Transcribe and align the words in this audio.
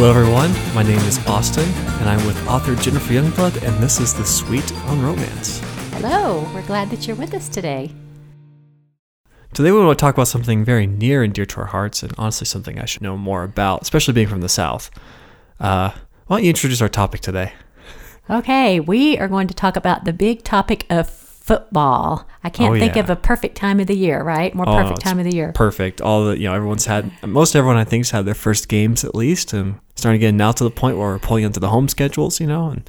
Hello, 0.00 0.10
everyone. 0.10 0.52
My 0.76 0.84
name 0.84 1.00
is 1.08 1.18
Austin, 1.26 1.68
and 1.98 2.08
I'm 2.08 2.24
with 2.24 2.46
author 2.46 2.76
Jennifer 2.76 3.14
Youngblood, 3.14 3.66
and 3.66 3.82
this 3.82 3.98
is 3.98 4.14
The 4.14 4.24
Sweet 4.24 4.72
on 4.84 5.02
Romance. 5.02 5.58
Hello, 5.94 6.48
we're 6.54 6.64
glad 6.68 6.88
that 6.90 7.08
you're 7.08 7.16
with 7.16 7.34
us 7.34 7.48
today. 7.48 7.90
Today, 9.54 9.72
we 9.72 9.84
want 9.84 9.98
to 9.98 10.00
talk 10.00 10.14
about 10.14 10.28
something 10.28 10.64
very 10.64 10.86
near 10.86 11.24
and 11.24 11.34
dear 11.34 11.46
to 11.46 11.56
our 11.62 11.66
hearts, 11.66 12.04
and 12.04 12.14
honestly, 12.16 12.44
something 12.44 12.78
I 12.78 12.84
should 12.84 13.02
know 13.02 13.16
more 13.16 13.42
about, 13.42 13.82
especially 13.82 14.14
being 14.14 14.28
from 14.28 14.40
the 14.40 14.48
South. 14.48 14.88
Uh, 15.58 15.90
why 16.28 16.36
don't 16.36 16.44
you 16.44 16.50
introduce 16.50 16.80
our 16.80 16.88
topic 16.88 17.20
today? 17.20 17.52
Okay, 18.30 18.78
we 18.78 19.18
are 19.18 19.26
going 19.26 19.48
to 19.48 19.54
talk 19.54 19.74
about 19.74 20.04
the 20.04 20.12
big 20.12 20.44
topic 20.44 20.86
of 20.88 21.27
football. 21.48 22.26
I 22.44 22.50
can't 22.50 22.76
Oh, 22.76 22.78
think 22.78 22.94
yeah. 22.96 23.02
of 23.02 23.10
a 23.10 23.16
perfect 23.16 23.56
time 23.56 23.80
of 23.80 23.86
the 23.86 23.96
year, 23.96 24.22
right? 24.22 24.54
More 24.54 24.68
Oh, 24.68 24.76
perfect 24.82 25.00
time 25.00 25.18
of 25.18 25.24
the 25.24 25.34
year. 25.34 25.52
Perfect. 25.54 26.00
All 26.00 26.26
the, 26.26 26.38
you 26.38 26.44
know, 26.48 26.54
everyone's 26.54 26.86
had, 26.86 27.10
most 27.26 27.56
everyone 27.56 27.76
I 27.78 27.84
think's 27.84 28.10
had 28.10 28.24
their 28.26 28.34
first 28.34 28.68
games 28.68 29.02
at 29.04 29.14
least, 29.14 29.52
and 29.52 29.80
starting 29.96 30.20
to 30.20 30.26
get 30.26 30.34
now 30.34 30.52
to 30.52 30.62
the 30.64 30.70
point 30.70 30.96
where 30.98 31.08
we're 31.08 31.18
pulling 31.18 31.44
into 31.44 31.58
the 31.60 31.68
home 31.70 31.88
schedules, 31.88 32.38
you 32.40 32.46
know, 32.46 32.68
and 32.68 32.88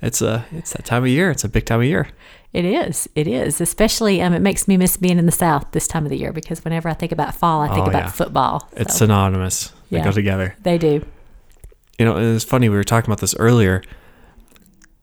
it's 0.00 0.22
a, 0.22 0.46
it's 0.52 0.72
that 0.72 0.84
time 0.84 1.02
of 1.02 1.08
year. 1.08 1.30
It's 1.30 1.44
a 1.44 1.48
big 1.48 1.66
time 1.66 1.80
of 1.80 1.86
year. 1.86 2.08
It 2.52 2.64
is. 2.64 3.08
It 3.14 3.26
is. 3.26 3.60
Especially, 3.60 4.22
um, 4.22 4.32
it 4.32 4.40
makes 4.40 4.66
me 4.68 4.76
miss 4.78 4.96
being 4.96 5.18
in 5.18 5.26
the 5.26 5.32
South 5.32 5.66
this 5.72 5.86
time 5.86 6.04
of 6.06 6.10
the 6.10 6.16
year 6.16 6.32
because 6.32 6.64
whenever 6.64 6.88
I 6.88 6.94
think 6.94 7.12
about 7.12 7.34
fall, 7.34 7.60
I 7.60 7.68
think 7.74 7.86
Oh, 7.86 7.90
about 7.90 8.04
yeah. 8.04 8.10
football. 8.10 8.68
It's 8.72 8.96
synonymous. 8.96 9.72
They 9.90 9.98
Yeah. 9.98 10.04
go 10.04 10.12
together. 10.12 10.54
they 10.62 10.78
do. 10.78 11.04
you 11.98 12.04
know, 12.06 12.16
it's 12.16 12.44
funny. 12.44 12.68
We 12.68 12.76
were 12.76 12.84
talking 12.84 13.08
about 13.10 13.20
this 13.20 13.34
earlier. 13.40 13.82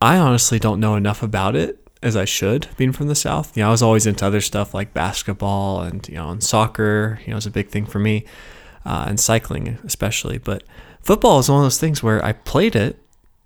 I 0.02 0.18
honestly 0.18 0.60
don't 0.60 0.80
know 0.80 0.96
enough 0.96 1.22
about 1.22 1.56
it 1.56 1.85
as 2.02 2.16
I 2.16 2.26
should, 2.26 2.68
being 2.78 2.92
from 2.92 3.08
the 3.08 3.16
South. 3.16 3.56
You 3.56 3.64
know, 3.64 3.70
I 3.70 3.72
was 3.72 3.82
always 3.82 4.06
into 4.06 4.26
other 4.26 4.42
stuff 4.42 4.74
like 4.74 4.94
basketball 4.94 5.82
and, 5.82 6.08
you 6.08 6.16
know, 6.16 6.30
and 6.30 6.44
soccer, 6.44 7.20
you 7.26 7.32
know, 7.32 7.38
is 7.38 7.46
a 7.46 7.52
big 7.52 7.70
thing 7.70 7.86
for 7.86 8.00
me, 8.00 8.26
uh, 8.86 9.06
and 9.08 9.20
cycling 9.20 9.80
especially. 9.84 10.38
But 10.38 10.64
football 11.02 11.40
is 11.40 11.50
one 11.50 11.60
of 11.60 11.66
those 11.66 11.80
things 11.80 12.04
where 12.04 12.24
I 12.24 12.34
played 12.34 12.76
it, 12.76 13.00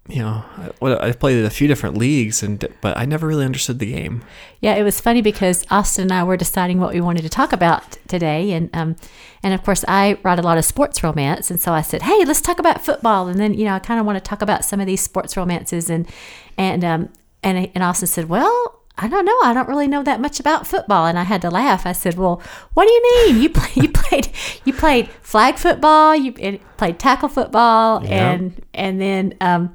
you 0.10 0.24
know, 0.24 0.44
I, 0.82 1.10
I 1.10 1.12
played 1.12 1.46
a 1.46 1.50
few 1.52 1.68
different 1.68 1.96
leagues, 1.96 2.42
and 2.42 2.68
but 2.82 2.98
I 2.98 3.06
never 3.06 3.28
really 3.28 3.46
understood 3.46 3.78
the 3.78 3.92
game. 3.92 4.24
Yeah, 4.60 4.74
it 4.74 4.82
was 4.82 5.00
funny 5.00 5.22
because 5.22 5.64
Austin 5.70 6.04
and 6.04 6.12
I 6.12 6.24
were 6.24 6.36
deciding 6.36 6.80
what 6.80 6.94
we 6.94 7.00
wanted 7.00 7.22
to 7.22 7.30
talk 7.30 7.54
about 7.54 7.98
today, 8.08 8.52
and 8.52 8.72
um, 8.74 8.96
and 9.44 9.54
of 9.54 9.64
course 9.64 9.86
I 9.88 10.18
write 10.24 10.40
a 10.40 10.42
lot 10.42 10.58
of 10.58 10.66
sports 10.66 11.04
romance, 11.04 11.52
and 11.52 11.60
so 11.60 11.74
I 11.74 11.82
said, 11.82 12.02
hey, 12.02 12.26
let's 12.26 12.42
talk 12.42 12.58
about 12.58 12.84
football, 12.84 13.28
and 13.28 13.40
then 13.40 13.54
you 13.54 13.66
know 13.66 13.76
I 13.76 13.80
kind 13.80 14.00
of 14.00 14.06
want 14.08 14.18
to 14.18 14.28
talk 14.28 14.42
about 14.42 14.66
some 14.66 14.80
of 14.80 14.88
these 14.88 15.02
sports 15.02 15.38
romances, 15.38 15.92
and 15.92 16.10
and 16.58 16.84
um 16.84 17.10
and 17.44 17.70
and 17.74 17.84
Austin 17.84 18.08
said, 18.08 18.30
well. 18.30 18.76
I 19.02 19.08
don't 19.08 19.24
know. 19.24 19.40
I 19.46 19.54
don't 19.54 19.70
really 19.70 19.88
know 19.88 20.04
that 20.04 20.20
much 20.20 20.42
about 20.42 20.68
football, 20.68 21.06
and 21.06 21.18
I 21.18 21.24
had 21.24 21.42
to 21.44 21.50
laugh. 21.50 21.86
I 21.86 21.94
said, 21.94 22.16
"Well, 22.18 22.42
what 22.74 22.86
do 22.86 22.92
you 22.92 23.02
mean? 23.28 23.42
You 23.42 23.50
play, 23.50 23.70
you 23.76 23.90
played 23.94 24.30
you 24.66 24.74
played 24.74 25.08
flag 25.22 25.56
football, 25.56 26.14
you 26.14 26.34
played 26.76 27.00
tackle 27.00 27.30
football, 27.30 28.04
Yeah. 28.04 28.32
and 28.32 28.62
and 28.74 29.00
then 29.00 29.36
um, 29.40 29.74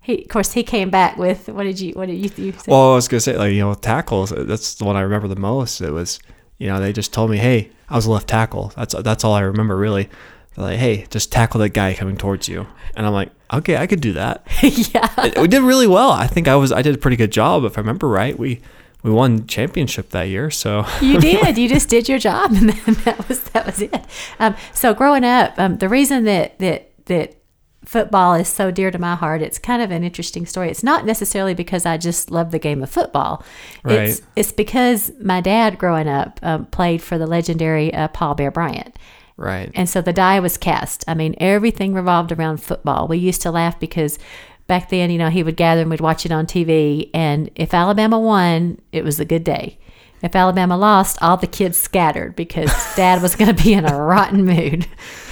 he, 0.00 0.22
of 0.22 0.28
course, 0.28 0.52
he 0.54 0.62
came 0.62 0.88
back 0.88 1.18
with 1.18 1.50
what 1.50 1.64
did 1.64 1.80
you 1.80 1.92
what 1.92 2.06
did 2.06 2.14
you, 2.14 2.30
you 2.46 2.52
say? 2.52 2.64
Well, 2.66 2.92
I 2.92 2.94
was 2.94 3.08
gonna 3.08 3.20
say 3.20 3.36
like 3.36 3.52
you 3.52 3.60
know 3.60 3.74
tackles. 3.74 4.30
That's 4.34 4.76
the 4.76 4.86
one 4.86 4.96
I 4.96 5.02
remember 5.02 5.28
the 5.28 5.36
most. 5.36 5.82
It 5.82 5.90
was 5.90 6.18
you 6.56 6.66
know 6.68 6.80
they 6.80 6.94
just 6.94 7.12
told 7.12 7.30
me, 7.30 7.36
hey, 7.36 7.68
I 7.90 7.96
was 7.96 8.06
a 8.06 8.10
left 8.10 8.26
tackle. 8.28 8.72
That's 8.74 8.94
that's 9.02 9.22
all 9.22 9.34
I 9.34 9.40
remember 9.40 9.76
really. 9.76 10.08
They're 10.54 10.64
like, 10.66 10.78
hey, 10.78 11.06
just 11.10 11.32
tackle 11.32 11.60
that 11.60 11.70
guy 11.70 11.94
coming 11.94 12.16
towards 12.16 12.48
you, 12.48 12.66
and 12.94 13.06
I'm 13.06 13.12
like, 13.12 13.30
okay, 13.52 13.76
I 13.76 13.86
could 13.86 14.00
do 14.00 14.12
that. 14.12 14.46
yeah, 14.62 15.40
we 15.40 15.48
did 15.48 15.62
really 15.62 15.86
well. 15.86 16.10
I 16.10 16.26
think 16.26 16.46
I 16.48 16.56
was 16.56 16.72
I 16.72 16.82
did 16.82 16.94
a 16.94 16.98
pretty 16.98 17.16
good 17.16 17.32
job 17.32 17.64
if 17.64 17.78
I 17.78 17.80
remember 17.80 18.08
right. 18.08 18.38
We 18.38 18.60
we 19.02 19.10
won 19.10 19.46
championship 19.46 20.10
that 20.10 20.24
year, 20.28 20.50
so 20.50 20.84
You 21.00 21.18
did. 21.30 21.56
You 21.58 21.68
just 21.68 21.88
did 21.88 22.08
your 22.08 22.18
job, 22.18 22.52
and 22.54 22.68
then 22.70 22.94
that 23.04 23.28
was 23.28 23.40
that 23.50 23.66
was 23.66 23.80
it. 23.80 23.94
Um, 24.38 24.54
so 24.72 24.92
growing 24.94 25.24
up, 25.24 25.54
um, 25.58 25.78
the 25.78 25.88
reason 25.88 26.24
that 26.24 26.58
that 26.58 26.90
that 27.06 27.36
football 27.84 28.34
is 28.34 28.46
so 28.46 28.70
dear 28.70 28.90
to 28.92 28.98
my 28.98 29.16
heart, 29.16 29.42
it's 29.42 29.58
kind 29.58 29.82
of 29.82 29.90
an 29.90 30.04
interesting 30.04 30.46
story. 30.46 30.70
It's 30.70 30.84
not 30.84 31.04
necessarily 31.04 31.52
because 31.54 31.84
I 31.84 31.96
just 31.96 32.30
love 32.30 32.52
the 32.52 32.60
game 32.60 32.80
of 32.82 32.90
football. 32.90 33.42
It's 33.86 34.20
Right. 34.20 34.28
it's 34.36 34.52
because 34.52 35.10
my 35.20 35.40
dad, 35.40 35.78
growing 35.78 36.06
up, 36.08 36.38
um, 36.42 36.66
played 36.66 37.02
for 37.02 37.18
the 37.18 37.26
legendary 37.26 37.92
uh, 37.92 38.06
Paul 38.08 38.34
Bear 38.34 38.50
Bryant. 38.52 38.96
Right. 39.36 39.70
And 39.74 39.88
so 39.88 40.00
the 40.00 40.12
die 40.12 40.40
was 40.40 40.56
cast. 40.56 41.04
I 41.06 41.14
mean, 41.14 41.34
everything 41.38 41.94
revolved 41.94 42.32
around 42.32 42.62
football. 42.62 43.08
We 43.08 43.18
used 43.18 43.42
to 43.42 43.50
laugh 43.50 43.78
because 43.78 44.18
back 44.66 44.88
then, 44.90 45.10
you 45.10 45.18
know, 45.18 45.28
he 45.28 45.42
would 45.42 45.56
gather 45.56 45.82
and 45.82 45.90
we'd 45.90 46.00
watch 46.00 46.24
it 46.24 46.32
on 46.32 46.46
TV. 46.46 47.10
And 47.12 47.50
if 47.54 47.74
Alabama 47.74 48.18
won, 48.18 48.80
it 48.92 49.04
was 49.04 49.20
a 49.20 49.24
good 49.24 49.44
day. 49.44 49.78
If 50.22 50.36
Alabama 50.36 50.76
lost, 50.76 51.18
all 51.20 51.36
the 51.36 51.48
kids 51.48 51.76
scattered 51.76 52.36
because 52.36 52.70
dad 52.96 53.20
was 53.20 53.34
going 53.34 53.54
to 53.54 53.62
be 53.62 53.72
in 53.72 53.84
a 53.84 53.96
rotten 53.96 54.44
mood. 54.44 54.86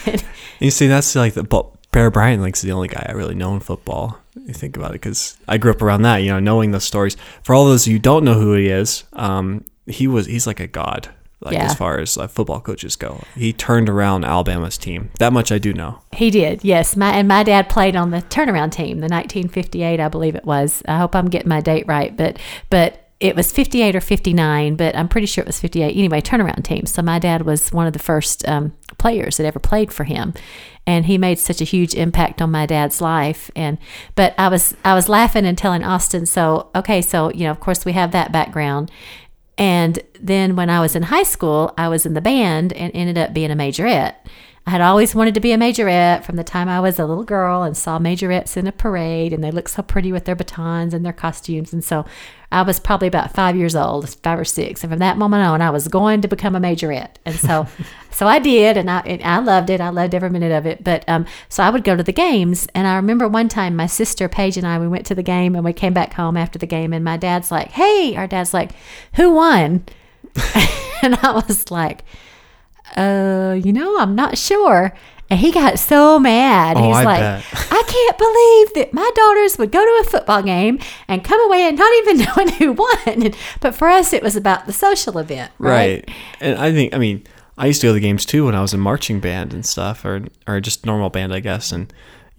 You 0.60 0.70
see, 0.70 0.88
that's 0.88 1.16
like 1.16 1.32
the 1.32 1.64
Bear 1.90 2.10
Bryant 2.10 2.42
like 2.42 2.54
is 2.54 2.60
the 2.60 2.72
only 2.72 2.88
guy 2.88 3.06
I 3.08 3.12
really 3.12 3.34
know 3.34 3.54
in 3.54 3.60
football. 3.60 4.18
You 4.36 4.52
think 4.52 4.76
about 4.76 4.90
it 4.90 5.00
because 5.00 5.38
I 5.48 5.56
grew 5.58 5.72
up 5.72 5.82
around 5.82 6.02
that. 6.02 6.18
You 6.18 6.32
know, 6.32 6.38
knowing 6.38 6.70
those 6.70 6.84
stories. 6.84 7.16
For 7.42 7.54
all 7.54 7.64
those 7.64 7.86
of 7.86 7.88
you 7.88 7.94
who 7.94 8.02
don't 8.02 8.24
know 8.24 8.34
who 8.34 8.52
he 8.52 8.68
is, 8.68 9.04
um, 9.14 9.64
he 9.86 10.06
was 10.06 10.26
he's 10.26 10.46
like 10.46 10.60
a 10.60 10.66
god. 10.66 11.08
Like 11.42 11.54
Yeah. 11.54 11.64
as 11.64 11.74
far 11.74 11.98
as 11.98 12.16
football 12.28 12.60
coaches 12.60 12.96
go, 12.96 13.22
he 13.34 13.52
turned 13.52 13.88
around 13.88 14.24
Alabama's 14.24 14.76
team. 14.76 15.10
That 15.18 15.32
much 15.32 15.50
I 15.50 15.58
do 15.58 15.72
know. 15.72 16.00
He 16.12 16.30
did, 16.30 16.62
yes. 16.62 16.96
My 16.96 17.12
and 17.12 17.26
my 17.28 17.42
dad 17.42 17.68
played 17.70 17.96
on 17.96 18.10
the 18.10 18.20
turnaround 18.22 18.72
team, 18.72 18.98
the 18.98 19.08
1958, 19.08 20.00
I 20.00 20.08
believe 20.08 20.34
it 20.34 20.44
was. 20.44 20.82
I 20.86 20.98
hope 20.98 21.14
I'm 21.16 21.28
getting 21.28 21.48
my 21.48 21.60
date 21.60 21.84
right, 21.88 22.14
but 22.16 22.38
but 22.68 23.06
it 23.20 23.36
was 23.36 23.52
58 23.52 23.94
or 23.96 24.00
59, 24.00 24.76
but 24.76 24.96
I'm 24.96 25.06
pretty 25.08 25.26
sure 25.26 25.42
it 25.42 25.46
was 25.46 25.60
58. 25.60 25.94
Anyway, 25.94 26.22
turnaround 26.22 26.64
team. 26.64 26.86
So 26.86 27.02
my 27.02 27.18
dad 27.18 27.42
was 27.42 27.70
one 27.70 27.86
of 27.86 27.92
the 27.92 27.98
first 27.98 28.48
um, 28.48 28.72
players 28.96 29.36
that 29.36 29.44
ever 29.44 29.58
played 29.58 29.92
for 29.92 30.04
him, 30.04 30.32
and 30.86 31.04
he 31.04 31.18
made 31.18 31.38
such 31.38 31.60
a 31.60 31.64
huge 31.64 31.94
impact 31.94 32.40
on 32.40 32.50
my 32.50 32.64
dad's 32.64 33.00
life. 33.02 33.50
And 33.54 33.76
but 34.14 34.34
I 34.38 34.48
was 34.48 34.74
I 34.84 34.94
was 34.94 35.08
laughing 35.08 35.44
and 35.46 35.56
telling 35.56 35.84
Austin, 35.84 36.24
so 36.26 36.70
okay, 36.74 37.02
so 37.02 37.30
you 37.32 37.44
know, 37.44 37.50
of 37.50 37.60
course 37.60 37.84
we 37.84 37.92
have 37.92 38.12
that 38.12 38.30
background. 38.32 38.90
And 39.60 39.98
then 40.18 40.56
when 40.56 40.70
I 40.70 40.80
was 40.80 40.96
in 40.96 41.02
high 41.02 41.22
school, 41.22 41.74
I 41.76 41.88
was 41.88 42.06
in 42.06 42.14
the 42.14 42.22
band 42.22 42.72
and 42.72 42.90
ended 42.94 43.18
up 43.18 43.34
being 43.34 43.50
a 43.50 43.54
majorette. 43.54 44.14
I 44.66 44.70
had 44.70 44.82
always 44.82 45.14
wanted 45.14 45.34
to 45.34 45.40
be 45.40 45.52
a 45.52 45.56
majorette 45.56 46.22
from 46.22 46.36
the 46.36 46.44
time 46.44 46.68
I 46.68 46.80
was 46.80 46.98
a 46.98 47.06
little 47.06 47.24
girl 47.24 47.62
and 47.62 47.76
saw 47.76 47.98
majorettes 47.98 48.56
in 48.58 48.66
a 48.66 48.72
parade, 48.72 49.32
and 49.32 49.42
they 49.42 49.50
looked 49.50 49.70
so 49.70 49.82
pretty 49.82 50.12
with 50.12 50.26
their 50.26 50.36
batons 50.36 50.92
and 50.92 51.04
their 51.04 51.14
costumes. 51.14 51.72
And 51.72 51.82
so 51.82 52.04
I 52.52 52.62
was 52.62 52.78
probably 52.78 53.08
about 53.08 53.32
five 53.32 53.56
years 53.56 53.74
old, 53.74 54.08
five 54.22 54.38
or 54.38 54.44
six. 54.44 54.84
And 54.84 54.90
from 54.92 54.98
that 54.98 55.16
moment 55.16 55.44
on, 55.44 55.62
I 55.62 55.70
was 55.70 55.88
going 55.88 56.20
to 56.20 56.28
become 56.28 56.54
a 56.54 56.60
majorette. 56.60 57.16
And 57.24 57.36
so, 57.36 57.66
so 58.10 58.26
I 58.26 58.38
did, 58.38 58.76
and 58.76 58.90
I, 58.90 59.00
and 59.00 59.22
I 59.22 59.38
loved 59.38 59.70
it. 59.70 59.80
I 59.80 59.88
loved 59.88 60.14
every 60.14 60.30
minute 60.30 60.52
of 60.52 60.66
it. 60.66 60.84
But 60.84 61.08
um, 61.08 61.24
so 61.48 61.64
I 61.64 61.70
would 61.70 61.82
go 61.82 61.96
to 61.96 62.02
the 62.02 62.12
games, 62.12 62.68
and 62.74 62.86
I 62.86 62.96
remember 62.96 63.26
one 63.28 63.48
time 63.48 63.74
my 63.74 63.86
sister 63.86 64.28
Paige 64.28 64.58
and 64.58 64.66
I 64.66 64.78
we 64.78 64.88
went 64.88 65.06
to 65.06 65.14
the 65.14 65.22
game, 65.22 65.54
and 65.54 65.64
we 65.64 65.72
came 65.72 65.94
back 65.94 66.12
home 66.12 66.36
after 66.36 66.58
the 66.58 66.66
game, 66.66 66.92
and 66.92 67.04
my 67.04 67.16
dad's 67.16 67.50
like, 67.50 67.70
"Hey," 67.70 68.14
our 68.14 68.26
dad's 68.26 68.52
like, 68.52 68.72
"Who 69.14 69.32
won?" 69.32 69.84
and 71.02 71.14
I 71.16 71.42
was 71.48 71.70
like, 71.70 72.04
uh, 72.96 73.54
you 73.54 73.72
know, 73.72 73.98
I'm 73.98 74.14
not 74.14 74.38
sure. 74.38 74.92
And 75.30 75.38
he 75.38 75.52
got 75.52 75.78
so 75.78 76.18
mad. 76.18 76.76
Oh, 76.76 76.88
He's 76.88 76.96
I 76.96 77.04
like, 77.04 77.20
bet. 77.20 77.44
I 77.70 77.82
can't 77.86 78.18
believe 78.18 78.74
that 78.74 78.92
my 78.92 79.08
daughters 79.14 79.58
would 79.58 79.70
go 79.70 79.78
to 79.78 80.06
a 80.06 80.10
football 80.10 80.42
game 80.42 80.80
and 81.06 81.22
come 81.22 81.40
away 81.46 81.68
and 81.68 81.78
not 81.78 81.92
even 81.98 82.18
knowing 82.36 82.48
who 82.54 82.72
won. 82.72 83.32
But 83.60 83.76
for 83.76 83.88
us, 83.88 84.12
it 84.12 84.24
was 84.24 84.34
about 84.34 84.66
the 84.66 84.72
social 84.72 85.18
event, 85.18 85.52
right? 85.58 86.04
Right. 86.08 86.10
And 86.40 86.58
I 86.58 86.72
think 86.72 86.94
I 86.94 86.98
mean 86.98 87.22
I 87.56 87.66
used 87.66 87.80
to 87.82 87.86
go 87.86 87.90
to 87.90 87.94
the 87.94 88.00
games 88.00 88.26
too 88.26 88.46
when 88.46 88.56
I 88.56 88.60
was 88.60 88.74
in 88.74 88.80
marching 88.80 89.20
band 89.20 89.52
and 89.54 89.64
stuff, 89.64 90.04
or 90.04 90.24
or 90.48 90.60
just 90.60 90.84
normal 90.84 91.10
band, 91.10 91.32
I 91.32 91.38
guess. 91.40 91.70
And 91.70 91.92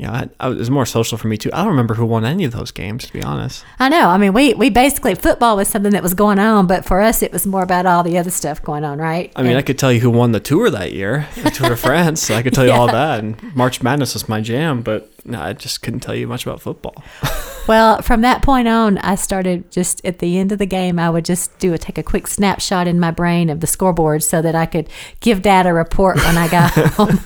know, 0.07 0.13
I, 0.13 0.29
I, 0.39 0.49
it 0.49 0.57
was 0.57 0.69
more 0.69 0.85
social 0.85 1.17
for 1.17 1.27
me 1.27 1.37
too. 1.37 1.49
I 1.53 1.57
don't 1.57 1.69
remember 1.69 1.93
who 1.93 2.05
won 2.05 2.25
any 2.25 2.43
of 2.43 2.51
those 2.51 2.71
games, 2.71 3.05
to 3.05 3.13
be 3.13 3.21
honest. 3.21 3.63
I 3.79 3.89
know. 3.89 4.09
I 4.09 4.17
mean, 4.17 4.33
we, 4.33 4.53
we 4.53 4.69
basically, 4.69 5.15
football 5.15 5.55
was 5.55 5.67
something 5.67 5.91
that 5.91 6.03
was 6.03 6.13
going 6.13 6.39
on, 6.39 6.67
but 6.67 6.85
for 6.85 7.01
us, 7.01 7.21
it 7.21 7.31
was 7.31 7.45
more 7.45 7.63
about 7.63 7.85
all 7.85 8.03
the 8.03 8.17
other 8.17 8.31
stuff 8.31 8.61
going 8.61 8.83
on, 8.83 8.97
right? 8.97 9.31
I 9.35 9.43
mean, 9.43 9.57
I 9.57 9.61
could 9.61 9.77
tell 9.77 9.91
you 9.91 9.99
who 9.99 10.09
won 10.09 10.31
the 10.31 10.39
tour 10.39 10.69
that 10.69 10.93
year, 10.93 11.27
the 11.35 11.51
Tour 11.51 11.69
de 11.69 11.75
France. 11.77 12.21
So 12.21 12.35
I 12.35 12.41
could 12.41 12.53
tell 12.53 12.65
you 12.65 12.71
all 12.71 12.87
that. 12.87 13.19
And 13.19 13.55
March 13.55 13.81
Madness 13.81 14.13
was 14.13 14.27
my 14.27 14.41
jam, 14.41 14.81
but 14.81 15.11
no, 15.25 15.41
I 15.41 15.53
just 15.53 15.81
couldn't 15.81 15.99
tell 15.99 16.15
you 16.15 16.27
much 16.27 16.45
about 16.45 16.61
football. 16.61 17.03
Well, 17.67 18.01
from 18.01 18.21
that 18.21 18.41
point 18.41 18.67
on, 18.67 18.97
I 18.97 19.15
started 19.15 19.71
just 19.71 20.03
at 20.03 20.19
the 20.19 20.39
end 20.39 20.51
of 20.51 20.57
the 20.57 20.65
game, 20.65 20.97
I 20.97 21.09
would 21.09 21.23
just 21.23 21.57
do 21.59 21.73
a 21.73 21.77
take 21.77 21.97
a 21.97 22.03
quick 22.03 22.27
snapshot 22.27 22.87
in 22.87 22.99
my 22.99 23.11
brain 23.11 23.49
of 23.49 23.59
the 23.59 23.67
scoreboard 23.67 24.23
so 24.23 24.41
that 24.41 24.55
I 24.55 24.65
could 24.65 24.89
give 25.19 25.43
dad 25.43 25.67
a 25.67 25.73
report 25.73 26.17
when 26.17 26.37
I 26.37 26.47
got 26.47 26.71
home. 26.93 27.19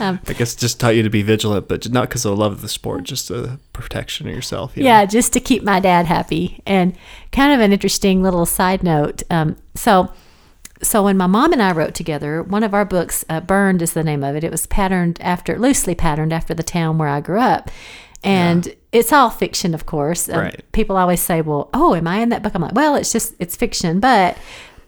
I 0.00 0.18
guess 0.36 0.54
just 0.54 0.80
taught 0.80 0.96
you 0.96 1.02
to 1.02 1.10
be 1.10 1.22
vigilant, 1.22 1.68
but 1.68 1.88
not 1.90 2.08
because 2.08 2.24
of 2.24 2.30
the 2.30 2.36
love 2.36 2.52
of 2.52 2.60
the 2.60 2.68
sport, 2.68 3.04
just 3.04 3.28
the 3.28 3.58
protection 3.72 4.26
of 4.28 4.34
yourself. 4.34 4.76
you 4.76 4.82
know? 4.82 4.88
Yeah, 4.88 5.04
just 5.04 5.32
to 5.34 5.40
keep 5.40 5.62
my 5.62 5.80
dad 5.80 6.06
happy. 6.06 6.60
And 6.66 6.96
kind 7.30 7.52
of 7.52 7.60
an 7.60 7.72
interesting 7.72 8.22
little 8.22 8.46
side 8.46 8.82
note. 8.82 9.22
Um, 9.30 9.56
so, 9.74 10.12
so 10.82 11.04
when 11.04 11.16
my 11.16 11.26
mom 11.28 11.52
and 11.52 11.62
I 11.62 11.72
wrote 11.72 11.94
together, 11.94 12.42
one 12.42 12.64
of 12.64 12.74
our 12.74 12.84
books, 12.84 13.24
uh, 13.28 13.40
"Burned" 13.40 13.82
is 13.82 13.92
the 13.92 14.02
name 14.02 14.24
of 14.24 14.34
it. 14.34 14.42
It 14.42 14.50
was 14.50 14.66
patterned 14.66 15.18
after, 15.20 15.58
loosely 15.58 15.94
patterned 15.94 16.32
after 16.32 16.54
the 16.54 16.64
town 16.64 16.98
where 16.98 17.08
I 17.08 17.20
grew 17.20 17.40
up, 17.40 17.70
and 18.24 18.74
it's 18.90 19.12
all 19.12 19.30
fiction, 19.30 19.74
of 19.74 19.86
course. 19.86 20.28
Um, 20.28 20.38
Right. 20.40 20.72
People 20.72 20.96
always 20.96 21.20
say, 21.20 21.40
"Well, 21.40 21.70
oh, 21.72 21.94
am 21.94 22.08
I 22.08 22.18
in 22.18 22.30
that 22.30 22.42
book?" 22.42 22.54
I'm 22.54 22.62
like, 22.62 22.74
"Well, 22.74 22.96
it's 22.96 23.12
just 23.12 23.34
it's 23.38 23.54
fiction, 23.56 24.00
but." 24.00 24.36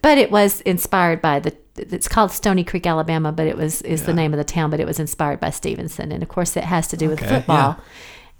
But 0.04 0.18
it 0.18 0.30
was 0.30 0.60
inspired 0.60 1.22
by 1.22 1.40
the 1.40 1.56
it's 1.78 2.08
called 2.08 2.30
Stony 2.30 2.62
Creek, 2.62 2.86
Alabama, 2.86 3.32
but 3.32 3.46
it 3.46 3.56
was 3.56 3.80
is 3.80 4.02
the 4.04 4.12
name 4.12 4.34
of 4.34 4.38
the 4.38 4.44
town, 4.44 4.68
but 4.68 4.78
it 4.78 4.86
was 4.86 5.00
inspired 5.00 5.40
by 5.40 5.48
Stevenson, 5.48 6.12
and 6.12 6.22
of 6.22 6.28
course 6.28 6.58
it 6.58 6.64
has 6.64 6.86
to 6.88 6.96
do 6.98 7.08
with 7.08 7.22
Okay, 7.22 7.36
football. 7.36 7.78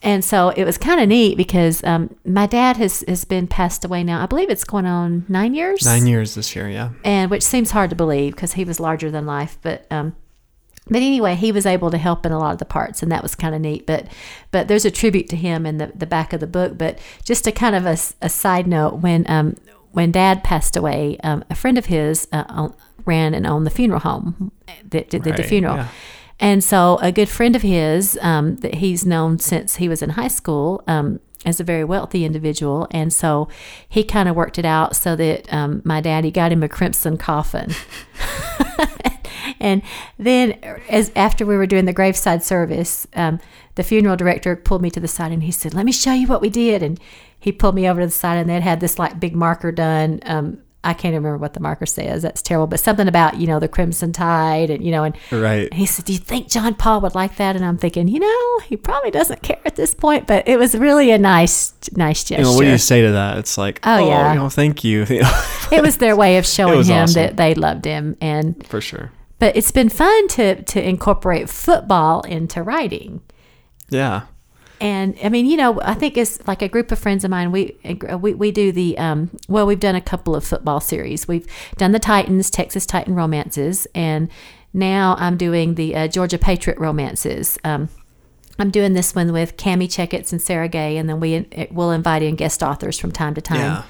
And 0.02 0.22
so 0.22 0.50
it 0.50 0.66
was 0.66 0.76
kind 0.76 1.00
of 1.00 1.08
neat 1.08 1.38
because 1.38 1.82
um, 1.84 2.14
my 2.26 2.46
dad 2.46 2.76
has, 2.76 3.02
has 3.08 3.24
been 3.24 3.46
passed 3.46 3.82
away 3.82 4.04
now. 4.04 4.22
I 4.22 4.26
believe 4.26 4.50
it's 4.50 4.64
going 4.64 4.84
on 4.84 5.24
nine 5.26 5.54
years 5.54 5.86
Nine 5.86 6.06
years 6.06 6.34
this 6.34 6.54
year, 6.54 6.68
yeah. 6.68 6.90
and 7.02 7.30
which 7.30 7.42
seems 7.42 7.70
hard 7.70 7.88
to 7.88 7.96
believe 7.96 8.34
because 8.34 8.52
he 8.52 8.64
was 8.66 8.78
larger 8.78 9.10
than 9.10 9.24
life. 9.24 9.56
But 9.62 9.86
um, 9.90 10.14
but 10.86 10.98
anyway, 10.98 11.34
he 11.34 11.50
was 11.50 11.64
able 11.64 11.90
to 11.90 11.96
help 11.96 12.26
in 12.26 12.32
a 12.32 12.38
lot 12.38 12.52
of 12.52 12.58
the 12.58 12.66
parts, 12.66 13.02
and 13.02 13.10
that 13.10 13.22
was 13.22 13.34
kind 13.34 13.54
of 13.54 13.62
neat. 13.62 13.86
But 13.86 14.06
but 14.50 14.68
there's 14.68 14.84
a 14.84 14.90
tribute 14.90 15.30
to 15.30 15.36
him 15.36 15.64
in 15.64 15.78
the, 15.78 15.92
the 15.94 16.06
back 16.06 16.34
of 16.34 16.40
the 16.40 16.46
book. 16.46 16.76
But 16.76 16.98
just 17.24 17.46
a 17.46 17.52
kind 17.52 17.74
of 17.74 17.86
a 17.86 18.28
side 18.28 18.66
note, 18.66 18.96
when 18.96 19.24
um, 19.30 19.54
when 19.94 20.10
Dad 20.12 20.44
passed 20.44 20.76
away, 20.76 21.16
um, 21.24 21.44
a 21.50 21.54
friend 21.54 21.78
of 21.78 21.86
his 21.86 22.28
uh, 22.32 22.68
ran 23.04 23.32
and 23.34 23.46
owned 23.46 23.66
the 23.66 23.70
funeral 23.70 24.00
home 24.00 24.52
that 24.66 25.08
did, 25.10 25.22
did 25.22 25.24
the 25.24 25.30
Right, 25.42 25.46
funeral. 25.46 25.76
yeah. 25.76 25.88
And 26.40 26.62
so 26.64 26.98
a 27.00 27.12
good 27.12 27.28
friend 27.28 27.54
of 27.56 27.62
his 27.62 28.18
um, 28.20 28.56
that 28.56 28.74
he's 28.76 29.06
known 29.06 29.38
since 29.38 29.76
he 29.76 29.88
was 29.88 30.02
in 30.02 30.10
high 30.10 30.28
school 30.28 30.82
um, 30.88 31.20
is 31.46 31.60
a 31.60 31.64
very 31.64 31.84
wealthy 31.84 32.24
individual. 32.24 32.88
And 32.90 33.12
so 33.12 33.48
he 33.88 34.02
kind 34.02 34.28
of 34.28 34.34
worked 34.34 34.58
it 34.58 34.64
out 34.64 34.96
so 34.96 35.14
that 35.16 35.50
um, 35.52 35.80
my 35.84 36.00
daddy 36.00 36.30
got 36.32 36.50
him 36.52 36.62
a 36.64 36.68
crimson 36.68 37.16
coffin. 37.16 37.70
and 39.64 39.82
then 40.18 40.52
as 40.88 41.10
after 41.16 41.44
we 41.46 41.56
were 41.56 41.66
doing 41.66 41.86
the 41.86 41.92
graveside 41.92 42.42
service, 42.44 43.06
um, 43.16 43.40
the 43.74 43.82
funeral 43.82 44.16
director 44.16 44.54
pulled 44.56 44.82
me 44.82 44.90
to 44.90 45.00
the 45.00 45.08
side 45.08 45.32
and 45.32 45.42
he 45.42 45.50
said, 45.50 45.74
"Let 45.74 45.86
me 45.86 45.92
show 45.92 46.12
you 46.12 46.26
what 46.28 46.40
we 46.40 46.50
did." 46.50 46.82
And 46.82 47.00
he 47.38 47.50
pulled 47.52 47.74
me 47.74 47.88
over 47.88 48.00
to 48.00 48.06
the 48.06 48.12
side 48.12 48.36
and 48.38 48.48
they'd 48.48 48.62
had 48.62 48.80
this 48.80 48.98
like 48.98 49.18
big 49.20 49.34
marker 49.34 49.72
done. 49.72 50.20
Um, 50.24 50.58
I 50.86 50.92
can't 50.92 51.14
remember 51.14 51.38
what 51.38 51.54
the 51.54 51.60
marker 51.60 51.86
says. 51.86 52.20
That's 52.22 52.42
terrible, 52.42 52.66
but 52.66 52.78
something 52.78 53.08
about 53.08 53.38
you 53.38 53.46
know 53.46 53.58
the 53.58 53.68
crimson 53.68 54.12
tide 54.12 54.68
and 54.68 54.84
you 54.84 54.90
know 54.92 55.02
and 55.04 55.16
Right. 55.32 55.66
and 55.70 55.74
he 55.80 55.86
said, 55.86 56.04
Do 56.04 56.12
you 56.12 56.18
think 56.18 56.50
John 56.50 56.74
Paul 56.74 57.00
would 57.00 57.14
like 57.14 57.36
that? 57.36 57.56
And 57.56 57.64
I'm 57.64 57.78
thinking, 57.78 58.06
you 58.06 58.20
know, 58.20 58.58
he 58.68 58.76
probably 58.76 59.10
doesn't 59.10 59.40
care 59.42 59.60
at 59.64 59.76
this 59.76 59.94
point, 59.94 60.26
but 60.26 60.46
it 60.46 60.58
was 60.58 60.74
really 60.76 61.10
a 61.10 61.16
nice, 61.18 61.72
nice 61.96 62.22
gesture. 62.24 62.42
You 62.42 62.48
know, 62.48 62.52
what 62.54 62.64
do 62.64 62.70
you 62.70 62.76
say 62.78 63.00
to 63.00 63.12
that? 63.12 63.38
It's 63.38 63.56
like, 63.56 63.80
Oh, 63.82 63.94
oh, 64.04 64.08
yeah. 64.08 64.32
you 64.34 64.38
know, 64.40 64.50
thank 64.50 64.84
you. 64.84 65.06
You 65.08 65.22
it 65.72 65.80
was 65.82 65.96
their 65.96 66.16
way 66.16 66.36
of 66.36 66.44
showing 66.46 66.84
him 66.84 67.04
awesome. 67.04 67.14
that 67.14 67.36
they 67.38 67.54
loved 67.54 67.86
him. 67.86 68.16
And, 68.20 68.64
for 68.66 68.82
sure. 68.82 69.10
But 69.38 69.56
it's 69.56 69.70
been 69.70 69.88
fun 69.88 70.28
to, 70.28 70.62
to 70.62 70.82
incorporate 70.82 71.48
football 71.48 72.20
into 72.22 72.62
writing. 72.62 73.20
Yeah. 73.90 74.22
And 74.80 75.16
I 75.22 75.28
mean, 75.28 75.46
you 75.46 75.56
know, 75.56 75.80
I 75.82 75.94
think 75.94 76.16
it's 76.16 76.46
like 76.46 76.60
a 76.60 76.68
group 76.68 76.90
of 76.92 76.98
friends 76.98 77.24
of 77.24 77.30
mine. 77.30 77.52
We 77.52 77.76
we, 78.18 78.34
we 78.34 78.50
do 78.50 78.72
the 78.72 78.98
um, 78.98 79.30
well, 79.48 79.66
we've 79.66 79.80
done 79.80 79.94
a 79.94 80.00
couple 80.00 80.34
of 80.34 80.44
football 80.44 80.80
series. 80.80 81.28
We've 81.28 81.46
done 81.76 81.92
the 81.92 81.98
Titans, 81.98 82.50
Texas 82.50 82.84
Titan 82.84 83.14
romances, 83.14 83.86
and 83.94 84.28
now 84.72 85.16
I'm 85.18 85.36
doing 85.36 85.76
the 85.76 85.94
uh, 85.94 86.08
Georgia 86.08 86.38
Patriot 86.38 86.78
romances. 86.78 87.56
Um, 87.64 87.88
I'm 88.58 88.70
doing 88.70 88.92
this 88.92 89.14
one 89.14 89.32
with 89.32 89.56
Cami 89.56 89.86
Checketts 89.86 90.32
and 90.32 90.42
Sarah 90.42 90.68
Gay, 90.68 90.96
and 90.96 91.08
then 91.08 91.20
we 91.20 91.46
we'll 91.70 91.92
invite 91.92 92.22
in 92.22 92.34
guest 92.34 92.62
authors 92.62 92.98
from 92.98 93.12
time 93.12 93.34
to 93.34 93.40
time. 93.40 93.58
Yeah. 93.58 93.82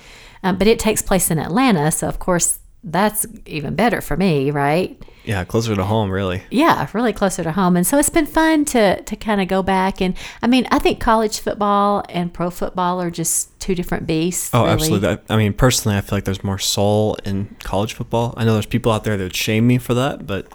Um, 0.42 0.58
but 0.58 0.66
it 0.66 0.78
takes 0.78 1.00
place 1.00 1.30
in 1.30 1.38
Atlanta, 1.38 1.90
so 1.90 2.06
of 2.06 2.18
course 2.18 2.58
that's 2.84 3.26
even 3.46 3.74
better 3.74 4.02
for 4.02 4.16
me, 4.16 4.50
right? 4.50 5.02
Yeah. 5.24 5.44
Closer 5.44 5.74
to 5.74 5.84
home, 5.84 6.10
really. 6.10 6.42
yeah, 6.50 6.86
really 6.92 7.12
closer 7.12 7.42
to 7.42 7.52
home. 7.52 7.76
And 7.76 7.86
so 7.86 7.98
it's 7.98 8.10
been 8.10 8.26
fun 8.26 8.64
to 8.66 9.02
to 9.02 9.16
kind 9.16 9.40
of 9.40 9.48
go 9.48 9.62
back 9.62 10.00
and 10.00 10.14
I 10.42 10.46
mean, 10.46 10.66
I 10.70 10.78
think 10.78 11.00
college 11.00 11.40
football 11.40 12.04
and 12.08 12.32
pro 12.32 12.50
football 12.50 13.00
are 13.00 13.10
just 13.10 13.58
two 13.60 13.74
different 13.74 14.06
beasts. 14.06 14.50
Oh, 14.52 14.60
really. 14.62 14.72
absolutely. 14.72 15.08
I- 15.08 15.18
I 15.30 15.36
mean, 15.36 15.52
personally, 15.54 15.96
I 15.96 16.00
feel 16.02 16.16
like 16.16 16.24
there's 16.24 16.44
more 16.44 16.58
soul 16.58 17.16
in 17.24 17.56
college 17.64 17.94
football. 17.94 18.34
I 18.36 18.44
know 18.44 18.52
there's 18.52 18.66
people 18.66 18.92
out 18.92 19.04
there 19.04 19.16
that 19.16 19.22
would 19.22 19.36
shame 19.36 19.66
me 19.66 19.78
for 19.78 19.94
that, 19.94 20.26
but 20.26 20.46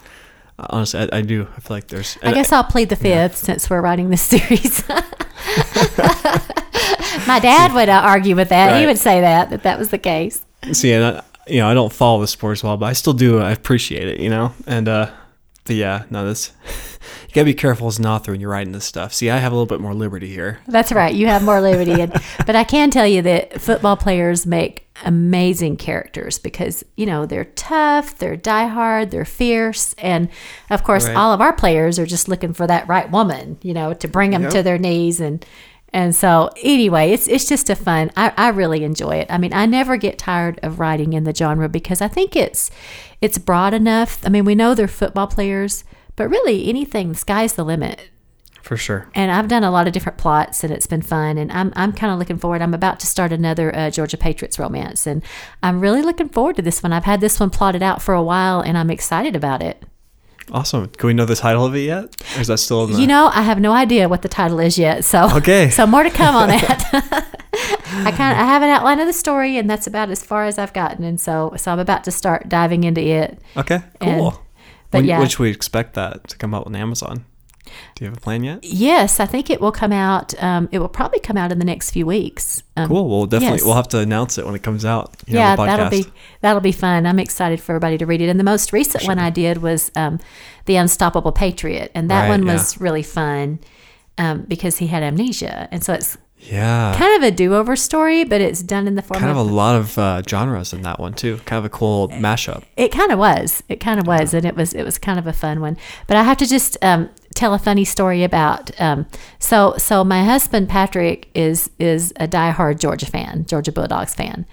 uh, 0.58 0.66
honestly, 0.70 1.00
I, 1.00 1.18
I 1.18 1.22
do. 1.22 1.48
I 1.56 1.60
feel 1.60 1.76
like 1.76 1.88
there's. 1.88 2.16
I 2.22 2.32
guess 2.32 2.52
I'll 2.52 2.64
plead 2.64 2.88
the 2.90 2.96
fifth 2.96 3.36
since 3.36 3.68
we're 3.68 3.80
writing 3.80 4.10
this 4.10 4.22
series. 4.22 4.84
My 7.26 7.38
dad 7.40 7.74
would 7.74 7.88
uh, 7.88 8.00
argue 8.04 8.36
with 8.36 8.50
that. 8.50 8.80
He 8.80 8.86
would 8.86 8.98
say 8.98 9.20
that 9.20 9.50
that 9.50 9.62
that 9.64 9.78
was 9.78 9.90
the 9.90 9.98
case. 9.98 10.44
see, 10.72 10.92
and 10.92 11.04
I, 11.04 11.22
you 11.46 11.58
know, 11.58 11.68
I 11.68 11.74
don't 11.74 11.92
follow 11.92 12.20
the 12.20 12.26
sports 12.28 12.62
well, 12.62 12.76
but 12.76 12.86
I 12.86 12.92
still 12.92 13.12
do. 13.12 13.38
I 13.40 13.50
appreciate 13.50 14.08
it, 14.08 14.20
you 14.20 14.30
know. 14.30 14.52
And 14.66 14.88
uh, 14.88 15.10
but 15.64 15.76
yeah, 15.76 16.04
no, 16.10 16.26
this 16.26 16.52
you 17.28 17.34
gotta 17.34 17.44
be 17.46 17.54
careful 17.54 17.86
as 17.88 17.98
an 17.98 18.06
author 18.06 18.32
when 18.32 18.40
you're 18.40 18.50
writing 18.50 18.72
this 18.72 18.84
stuff. 18.84 19.12
See, 19.14 19.30
I 19.30 19.38
have 19.38 19.52
a 19.52 19.54
little 19.54 19.66
bit 19.66 19.80
more 19.80 19.94
liberty 19.94 20.28
here. 20.28 20.58
That's 20.68 20.92
right. 20.92 21.14
You 21.14 21.26
have 21.28 21.42
more 21.42 21.60
liberty, 21.60 22.00
and, 22.00 22.12
but 22.46 22.56
I 22.56 22.64
can 22.64 22.90
tell 22.90 23.06
you 23.06 23.22
that 23.22 23.60
football 23.60 23.96
players 23.96 24.46
make 24.46 24.86
amazing 25.06 25.78
characters 25.78 26.38
because 26.38 26.84
you 26.96 27.06
know 27.06 27.24
they're 27.24 27.46
tough, 27.46 28.18
they're 28.18 28.36
diehard, 28.36 29.10
they're 29.10 29.24
fierce, 29.24 29.94
and 29.94 30.28
of 30.68 30.84
course, 30.84 31.06
Right. 31.06 31.16
all 31.16 31.32
of 31.32 31.40
our 31.40 31.52
players 31.54 31.98
are 31.98 32.06
just 32.06 32.28
looking 32.28 32.52
for 32.52 32.66
that 32.66 32.86
right 32.86 33.10
woman, 33.10 33.58
you 33.62 33.72
know, 33.74 33.94
to 33.94 34.08
bring 34.08 34.30
them 34.32 34.42
Yep. 34.42 34.52
to 34.52 34.62
their 34.62 34.78
knees 34.78 35.20
and. 35.20 35.44
And 35.92 36.14
so, 36.14 36.50
anyway, 36.62 37.10
it's 37.10 37.26
it's 37.26 37.48
just 37.48 37.68
a 37.68 37.74
fun. 37.74 38.10
I, 38.16 38.32
I 38.36 38.48
really 38.50 38.84
enjoy 38.84 39.16
it. 39.16 39.26
I 39.30 39.38
mean, 39.38 39.52
I 39.52 39.66
never 39.66 39.96
get 39.96 40.18
tired 40.18 40.60
of 40.62 40.78
writing 40.78 41.12
in 41.14 41.24
the 41.24 41.34
genre 41.34 41.68
because 41.68 42.00
I 42.00 42.08
think 42.08 42.36
it's 42.36 42.70
it's 43.20 43.38
broad 43.38 43.74
enough. 43.74 44.24
I 44.24 44.28
mean, 44.28 44.44
we 44.44 44.54
know 44.54 44.74
they're 44.74 44.88
football 44.88 45.26
players, 45.26 45.84
but 46.16 46.28
really 46.28 46.68
anything, 46.68 47.08
the 47.10 47.14
sky's 47.18 47.54
the 47.54 47.64
limit 47.64 48.08
For 48.62 48.76
sure. 48.76 49.08
and 49.14 49.32
I've 49.32 49.48
done 49.48 49.64
a 49.64 49.70
lot 49.70 49.86
of 49.88 49.92
different 49.92 50.16
plots, 50.16 50.62
and 50.62 50.72
it's 50.72 50.86
been 50.86 51.02
fun. 51.02 51.36
And 51.38 51.50
I'm 51.50 51.72
I'm 51.74 51.92
kind 51.92 52.12
of 52.12 52.20
looking 52.20 52.38
forward. 52.38 52.62
I'm 52.62 52.74
about 52.74 53.00
to 53.00 53.06
start 53.08 53.32
another 53.32 53.74
uh, 53.74 53.90
Georgia 53.90 54.16
Patriots 54.16 54.60
romance, 54.60 55.08
and 55.08 55.24
I'm 55.62 55.80
really 55.80 56.02
looking 56.02 56.28
forward 56.28 56.54
to 56.56 56.62
this 56.62 56.82
one. 56.84 56.92
I've 56.92 57.04
had 57.04 57.20
this 57.20 57.40
one 57.40 57.50
plotted 57.50 57.82
out 57.82 58.00
for 58.00 58.14
a 58.14 58.22
while, 58.22 58.60
and 58.60 58.78
I'm 58.78 58.90
excited 58.90 59.34
about 59.34 59.60
it. 59.60 59.84
Awesome. 60.52 60.88
Can 60.88 61.06
we 61.06 61.14
know 61.14 61.24
the 61.26 61.36
title 61.36 61.64
of 61.64 61.74
it 61.76 61.80
yet? 61.80 62.04
Or 62.36 62.40
is 62.40 62.48
that 62.48 62.58
still 62.58 62.84
in 62.84 62.92
the 62.92 63.00
You 63.00 63.06
know, 63.06 63.30
I 63.32 63.42
have 63.42 63.60
no 63.60 63.72
idea 63.72 64.08
what 64.08 64.22
the 64.22 64.28
title 64.28 64.58
is 64.60 64.78
yet, 64.78 65.04
so 65.04 65.28
Okay. 65.36 65.70
so 65.70 65.86
more 65.86 66.02
to 66.02 66.10
come 66.10 66.34
on 66.34 66.48
that. 66.54 67.26
I 67.92 68.10
kind 68.12 68.32
of 68.32 68.38
I 68.40 68.46
have 68.46 68.62
an 68.62 68.70
outline 68.70 69.00
of 69.00 69.06
the 69.06 69.12
story, 69.12 69.56
and 69.58 69.68
that's 69.68 69.86
about 69.86 70.10
as 70.10 70.22
far 70.24 70.44
as 70.46 70.58
I've 70.58 70.72
gotten. 70.72 71.04
And 71.04 71.20
so 71.20 71.52
so 71.56 71.70
I'm 71.72 71.78
about 71.78 72.04
to 72.04 72.10
start 72.10 72.48
diving 72.48 72.84
into 72.84 73.00
it. 73.00 73.38
Okay, 73.56 73.80
And- 74.00 74.18
cool. 74.20 74.42
but 74.90 74.98
when, 74.98 75.04
yeah. 75.06 75.24
should 75.26 75.38
we 75.40 75.50
expect 75.50 75.94
that 75.94 76.26
to 76.28 76.36
come 76.36 76.54
out 76.54 76.66
on 76.66 76.74
Amazon? 76.76 77.24
Do 77.94 78.04
you 78.04 78.10
have 78.10 78.16
a 78.18 78.20
plan 78.20 78.42
yet? 78.44 78.64
Yes, 78.64 79.20
I 79.20 79.26
think 79.26 79.50
it 79.50 79.60
will 79.60 79.72
come 79.72 79.92
out. 79.92 80.40
Um, 80.42 80.68
it 80.72 80.78
will 80.78 80.88
probably 80.88 81.20
come 81.20 81.36
out 81.36 81.52
in 81.52 81.58
the 81.58 81.64
next 81.64 81.90
few 81.90 82.06
weeks. 82.06 82.62
Um, 82.76 82.88
Cool. 82.88 83.08
We'll 83.08 83.26
definitely 83.26 83.58
yes. 83.58 83.64
we'll 83.64 83.74
have 83.74 83.88
to 83.88 83.98
announce 83.98 84.38
it 84.38 84.46
when 84.46 84.54
it 84.54 84.62
comes 84.62 84.84
out. 84.84 85.14
you 85.26 85.34
know, 85.34 85.40
yeah, 85.40 85.56
that'll 85.56 85.90
be 85.90 86.06
that'll 86.40 86.60
be 86.60 86.72
fun. 86.72 87.06
I'm 87.06 87.18
excited 87.18 87.60
for 87.60 87.72
everybody 87.72 87.98
to 87.98 88.06
read 88.06 88.20
it. 88.20 88.28
And 88.28 88.38
the 88.40 88.44
most 88.44 88.72
recent 88.72 89.04
one 89.04 89.18
I 89.18 89.30
did 89.30 89.58
was 89.58 89.90
um, 89.96 90.18
the 90.66 90.76
Unstoppable 90.76 91.32
Patriot, 91.32 91.90
and 91.94 92.10
that 92.10 92.22
Right, 92.22 92.28
one 92.30 92.46
yeah. 92.46 92.52
was 92.54 92.80
really 92.80 93.02
fun 93.02 93.58
um, 94.18 94.42
because 94.48 94.78
he 94.78 94.86
had 94.88 95.02
amnesia, 95.02 95.68
and 95.70 95.82
so 95.84 95.92
it's 95.94 96.16
Yeah. 96.42 96.94
kind 96.96 97.16
of 97.22 97.22
a 97.22 97.30
do-over 97.30 97.76
story, 97.76 98.24
but 98.24 98.40
it's 98.40 98.62
done 98.62 98.86
in 98.86 98.94
the 98.94 99.02
form 99.02 99.20
kind 99.20 99.30
of 99.30 99.36
of, 99.36 99.46
a 99.46 99.52
lot 99.52 99.76
of 99.76 99.98
uh, 99.98 100.22
genres 100.28 100.72
in 100.72 100.82
that 100.82 100.98
one 100.98 101.12
too. 101.14 101.38
Kind 101.44 101.58
of 101.58 101.64
a 101.64 101.68
cool 101.68 102.08
mashup. 102.08 102.64
it 102.76 102.90
kind 102.92 103.12
of 103.12 103.18
was. 103.18 103.62
It 103.68 103.78
kind 103.80 104.00
of 104.00 104.06
was, 104.06 104.32
and 104.34 104.44
it 104.44 104.56
was 104.56 104.72
it 104.72 104.84
was 104.84 104.98
kind 104.98 105.18
of 105.18 105.26
a 105.26 105.32
fun 105.32 105.60
one. 105.60 105.76
But 106.06 106.16
I 106.16 106.22
have 106.22 106.38
to 106.38 106.46
just 106.46 106.76
um, 106.82 107.10
tell 107.34 107.52
a 107.54 107.58
funny 107.58 107.84
story 107.84 108.24
about. 108.24 108.70
Um, 108.80 109.06
so 109.38 109.74
so 109.76 110.02
my 110.02 110.24
husband 110.24 110.68
Patrick 110.68 111.28
is 111.34 111.70
is 111.78 112.12
a 112.16 112.26
diehard 112.26 112.78
Georgia 112.80 113.06
fan, 113.06 113.44
Georgia 113.46 113.72
Bulldogs 113.72 114.14
fan, 114.14 114.46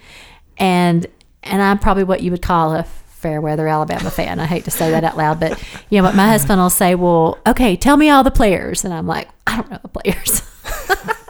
and 0.58 1.08
and 1.44 1.62
I'm 1.62 1.80
probably 1.80 2.04
what 2.04 2.22
you 2.22 2.32
would 2.32 2.42
call 2.42 2.74
a 2.76 2.84
fair 2.84 3.42
weather 3.42 3.68
Alabama 3.68 4.12
fan. 4.12 4.40
I 4.40 4.46
hate 4.46 4.66
to 4.66 4.72
say 4.72 4.92
that 4.92 5.04
out 5.04 5.18
loud, 5.18 5.40
but 5.40 5.62
you 5.90 6.00
know, 6.02 6.08
but 6.08 6.16
my 6.16 6.28
husband 6.28 6.60
will 6.60 6.70
say, 6.70 6.96
"Well, 6.96 7.38
okay, 7.48 7.76
tell 7.76 7.98
me 7.98 8.10
all 8.10 8.24
the 8.24 8.32
players," 8.32 8.84
and 8.86 8.94
I'm 8.94 9.08
like, 9.08 9.30
"I 9.48 9.56
don't 9.56 9.72
know 9.72 9.80
the 9.82 9.88
players." 9.88 10.42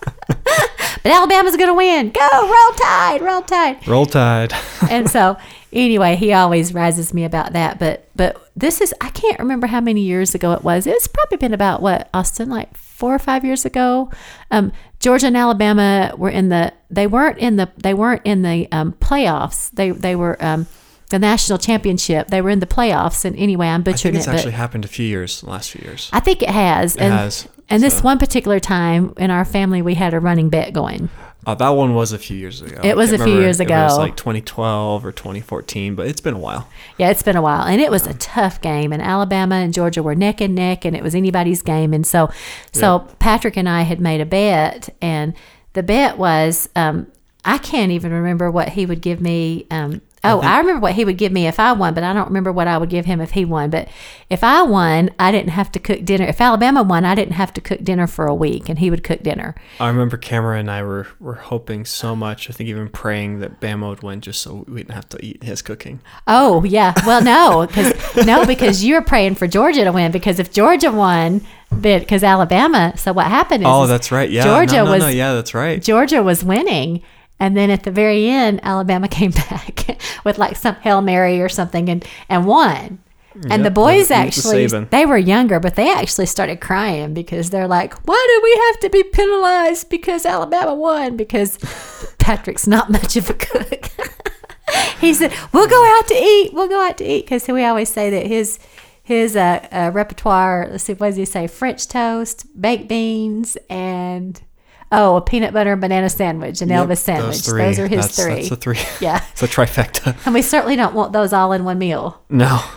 Alabama's 1.12 1.56
going 1.56 1.70
to 1.70 1.74
win. 1.74 2.12
Go, 2.12 2.28
roll 2.32 2.74
tide, 2.78 3.22
roll 3.22 3.42
tide 3.42 3.88
Roll 3.88 4.06
Tide. 4.06 4.54
and 4.90 5.10
so 5.10 5.38
anyway, 5.72 6.16
he 6.16 6.34
always 6.34 6.74
rises 6.74 7.14
me 7.14 7.24
about 7.24 7.54
that. 7.54 7.80
But 7.80 8.10
but 8.16 8.50
this 8.56 8.82
is 8.82 8.94
I 9.02 9.10
can't 9.10 9.40
remember 9.40 9.68
how 9.68 9.82
many 9.82 10.02
years 10.02 10.36
ago 10.36 10.54
it 10.54 10.64
was. 10.64 10.88
It's 10.88 11.08
probably 11.08 11.38
been 11.38 11.54
about 11.54 11.82
what 11.82 12.10
Austin 12.14 12.50
like 12.50 12.76
four 12.76 13.14
or 13.14 13.20
five 13.20 13.46
years 13.46 13.66
ago. 13.66 14.12
Um, 14.50 14.72
Georgia 15.00 15.28
and 15.28 15.38
Alabama 15.38 16.14
were 16.18 16.30
in 16.30 16.50
the 16.50 16.74
they 16.90 17.08
weren't 17.08 17.38
in 17.38 17.58
the 17.58 17.72
they 17.78 17.94
weren't 17.94 18.24
in 18.26 18.42
the 18.42 18.68
um, 18.72 18.94
playoffs. 18.94 19.70
They 19.72 19.92
they 19.92 20.16
were 20.16 20.44
um, 20.44 20.68
the 21.10 21.20
national 21.20 21.58
championship. 21.58 22.28
They 22.28 22.42
were 22.42 22.50
in 22.50 22.60
the 22.60 22.68
playoffs. 22.68 23.26
And 23.26 23.36
anyway, 23.38 23.68
I'm 23.68 23.84
butchering 23.84 24.16
I 24.16 24.20
think 24.20 24.20
it's 24.20 24.28
it, 24.28 24.32
but 24.32 24.36
actually 24.38 24.52
happened 24.54 24.86
a 24.86 24.90
few 24.90 25.06
years, 25.06 25.42
the 25.42 25.50
last 25.50 25.72
few 25.72 25.86
years. 25.86 26.10
I 26.14 26.20
think 26.20 26.42
it 26.42 26.50
has. 26.50 26.96
and 26.96 27.14
has, 27.14 27.48
and 27.70 27.84
this 27.84 28.02
one 28.02 28.18
particular 28.18 28.60
time 28.60 29.14
in 29.18 29.32
our 29.32 29.46
family, 29.46 29.82
we 29.82 29.96
had 29.96 30.14
a 30.14 30.20
running 30.20 30.50
bet 30.50 30.74
going. 30.74 31.10
Uh, 31.46 31.56
that 31.56 31.70
one 31.70 31.94
was 31.94 32.12
a 32.12 32.18
few 32.18 32.36
years 32.36 32.62
ago. 32.62 32.82
It 32.84 32.98
was 32.98 33.14
a 33.14 33.18
few 33.18 33.40
years 33.40 33.62
if 33.62 33.70
It 33.70 33.74
was 33.74 33.94
ago. 33.94 34.02
like 34.02 34.18
2012 34.18 35.06
or 35.06 35.14
2014, 35.14 35.96
but 35.96 36.06
it's 36.06 36.20
been 36.20 36.34
a 36.34 36.40
while. 36.40 36.68
Yeah, 36.98 37.10
it's 37.10 37.24
been 37.24 37.38
a 37.38 37.42
while, 37.42 37.64
and 37.64 37.80
it 37.80 37.90
was 37.90 38.06
a 38.06 38.14
tough 38.16 38.60
game. 38.60 38.92
And 38.92 39.02
Alabama 39.02 39.56
and 39.56 39.74
Georgia 39.74 40.04
were 40.04 40.14
neck 40.14 40.42
and 40.42 40.54
neck, 40.54 40.84
and 40.84 40.94
it 40.94 41.02
was 41.02 41.16
anybody's 41.16 41.62
game. 41.62 41.94
And 41.94 42.06
so, 42.06 42.30
so 42.74 43.08
Patrick 43.20 43.56
and 43.56 43.70
I 43.70 43.84
had 43.84 44.02
made 44.02 44.20
a 44.20 44.26
bet, 44.26 44.90
and 45.02 45.34
the 45.72 45.84
bet 45.84 46.18
was 46.18 46.68
um, 46.76 47.08
I 47.46 47.60
can't 47.60 47.94
even 47.94 48.12
remember 48.12 48.52
what 48.52 48.70
he 48.70 48.86
would 48.86 49.00
give 49.02 49.22
me. 49.22 49.68
Um, 49.72 50.02
Oh, 50.34 50.40
I, 50.42 50.60
remember 50.60 50.82
what 50.82 50.94
he 50.94 51.06
would 51.06 51.18
give 51.18 51.32
me 51.32 51.48
if 51.48 51.60
I 51.60 51.72
won, 51.74 51.94
but 51.94 52.04
I 52.04 52.14
don't 52.14 52.28
remember 52.28 52.52
what 52.52 52.68
I 52.68 52.78
would 52.78 52.90
give 52.90 53.06
him 53.06 53.22
if 53.22 53.32
he 53.32 53.46
won. 53.46 53.70
But 53.70 53.88
if 54.30 54.44
I 54.44 54.62
won, 54.62 55.10
I 55.20 55.32
didn't 55.32 55.50
have 55.50 55.72
to 55.74 55.80
cook 55.80 56.04
dinner. 56.06 56.26
If 56.26 56.42
Alabama 56.42 56.84
won, 56.84 57.06
I 57.06 57.16
didn't 57.16 57.34
have 57.34 57.54
to 57.54 57.62
cook 57.62 57.84
dinner 57.84 58.08
for 58.08 58.26
a 58.26 58.36
week, 58.36 58.70
and 58.70 58.80
he 58.80 58.90
would 58.90 59.04
cook 59.04 59.24
dinner. 59.24 59.56
I 59.80 59.88
remember 59.88 60.18
Cameron 60.18 60.62
and 60.62 60.72
I 60.72 60.84
were, 60.84 61.08
were 61.20 61.36
hoping 61.36 61.86
so 61.86 62.16
much. 62.16 62.50
I 62.50 62.54
think 62.54 62.70
even 62.70 62.90
praying 62.90 63.40
that 63.40 63.60
Bama 63.60 63.90
would 63.90 64.04
win 64.04 64.22
just 64.22 64.42
so 64.42 64.66
we 64.68 64.78
didn't 64.78 64.96
have 64.96 65.10
to 65.10 65.26
eat 65.26 65.44
his 65.44 65.62
cooking. 65.62 66.00
Oh 66.28 66.64
yeah, 66.64 66.94
well 67.06 67.24
no, 67.24 67.66
because 67.68 67.94
no, 68.26 68.46
because 68.46 68.84
you 68.84 68.96
were 68.96 69.02
praying 69.02 69.36
for 69.36 69.48
Georgia 69.48 69.84
to 69.84 69.92
win. 69.92 70.12
Because 70.12 70.40
if 70.40 70.52
Georgia 70.52 70.92
won, 70.92 71.42
because 71.82 72.24
Alabama. 72.24 72.94
So 72.98 73.14
what 73.14 73.28
happened 73.28 73.64
is, 73.64 73.70
Oh, 73.70 73.88
that's 73.88 74.12
right. 74.12 74.30
Yeah, 74.30 74.44
Georgia 74.44 74.78
no, 74.78 74.86
no, 74.86 74.92
was 74.92 75.04
no, 75.04 75.10
yeah, 75.10 75.34
that's 75.34 75.54
right. 75.54 75.82
Georgia 75.82 76.24
was 76.24 76.44
winning. 76.44 77.02
And 77.40 77.56
then 77.56 77.70
at 77.70 77.84
the 77.84 77.92
very 77.92 78.28
end, 78.30 78.60
Alabama 78.64 79.08
came 79.20 79.32
back 79.32 80.00
with 80.24 80.38
like 80.38 80.56
some 80.56 80.76
Hail 80.76 81.02
Mary 81.02 81.42
or 81.42 81.50
something 81.50 81.90
and, 81.90 82.06
and 82.30 82.46
won. 82.46 83.00
And 83.52 83.64
the 83.64 83.70
boys 83.70 84.08
that- 84.08 84.16
that 84.22 84.26
was 84.36 84.38
actually, 84.46 84.66
they 84.90 85.06
were 85.06 85.18
younger, 85.18 85.60
but 85.60 85.76
they 85.76 85.92
actually 85.94 86.26
started 86.26 86.60
crying 86.60 87.14
because 87.14 87.52
they're 87.52 87.68
like, 87.68 87.94
why 88.08 88.28
do 88.28 88.42
we 88.44 88.56
have 88.66 88.80
to 88.80 88.90
be 88.90 89.04
penalized 89.04 89.90
because 89.92 90.26
Alabama 90.26 90.74
won? 90.74 91.16
Because 91.16 91.58
Patrick's 92.18 92.66
not 92.66 92.90
much 92.90 93.16
of 93.16 93.30
a 93.30 93.36
cook. 93.36 93.92
he 95.00 95.14
said, 95.14 95.32
we'll 95.54 95.68
go 95.68 95.98
out 96.00 96.08
to 96.08 96.16
eat. 96.16 96.52
We'll 96.54 96.68
go 96.68 96.82
out 96.82 96.98
to 96.98 97.06
eat. 97.06 97.26
Because 97.26 97.48
we 97.48 97.64
always 97.64 97.90
say 97.90 98.10
that 98.10 98.26
his 98.26 98.58
his 99.04 99.36
uh, 99.38 99.66
uh, 99.72 99.92
repertoire, 99.94 100.68
let's 100.72 100.84
see, 100.86 100.94
what 100.94 101.08
does 101.10 101.16
he 101.16 101.24
say? 101.24 101.46
French 101.48 101.88
toast, 101.88 102.46
baked 102.60 102.90
beans, 102.90 103.56
and 103.70 104.42
oh, 104.92 105.16
a 105.18 105.22
peanut 105.22 105.54
butter 105.54 105.72
and 105.74 105.82
banana 105.82 106.10
sandwich, 106.10 106.62
an 106.62 106.70
Yep, 106.70 106.88
Elvis 106.88 106.98
sandwich. 107.00 107.38
three. 107.42 107.64
Those 107.64 107.80
are 107.80 107.88
his 107.88 108.08
That's- 108.08 108.16
three. 108.16 108.36
That's 108.36 108.50
the 108.50 108.56
three. 108.56 108.80
Yeah. 109.02 109.24
It's 109.32 109.44
a 109.44 109.48
trifecta. 109.48 110.16
And 110.26 110.34
we 110.34 110.42
certainly 110.42 110.76
don't 110.76 110.94
want 110.96 111.14
those 111.14 111.34
all 111.34 111.52
in 111.54 111.64
one 111.64 111.78
meal. 111.80 112.22
No. 112.30 112.62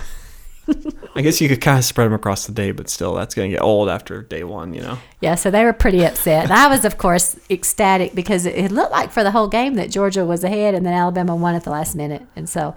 I 1.17 1.23
guess 1.23 1.41
you 1.41 1.49
could 1.49 1.61
kind 1.61 1.79
of 1.79 1.85
spread 1.85 2.05
them 2.07 2.13
across 2.13 2.47
the 2.47 2.53
day, 2.53 2.71
but 2.71 2.89
still, 2.89 3.15
that's 3.15 3.35
going 3.35 3.51
to 3.51 3.57
get 3.57 3.63
old 3.63 3.89
after 3.89 4.23
day 4.23 4.45
one, 4.45 4.73
you 4.73 4.81
know? 4.81 4.99
Yeah, 5.21 5.35
so 5.35 5.51
they 5.51 5.65
were 5.65 5.73
pretty 5.73 6.05
upset. 6.05 6.45
And 6.45 6.53
I 6.53 6.69
was, 6.69 6.85
of 6.85 6.97
course, 6.99 7.37
ecstatic 7.51 8.15
because 8.15 8.47
it 8.47 8.71
looked 8.71 8.93
like 8.93 9.11
for 9.11 9.25
the 9.25 9.33
whole 9.33 9.49
game 9.49 9.75
that 9.75 9.91
Georgia 9.91 10.25
was 10.25 10.45
ahead 10.45 10.75
and 10.75 10.87
then 10.87 10.93
Alabama 10.95 11.35
won 11.35 11.57
at 11.57 11.65
the 11.65 11.71
last 11.71 11.97
minute. 11.97 12.23
And 12.37 12.49
so, 12.49 12.77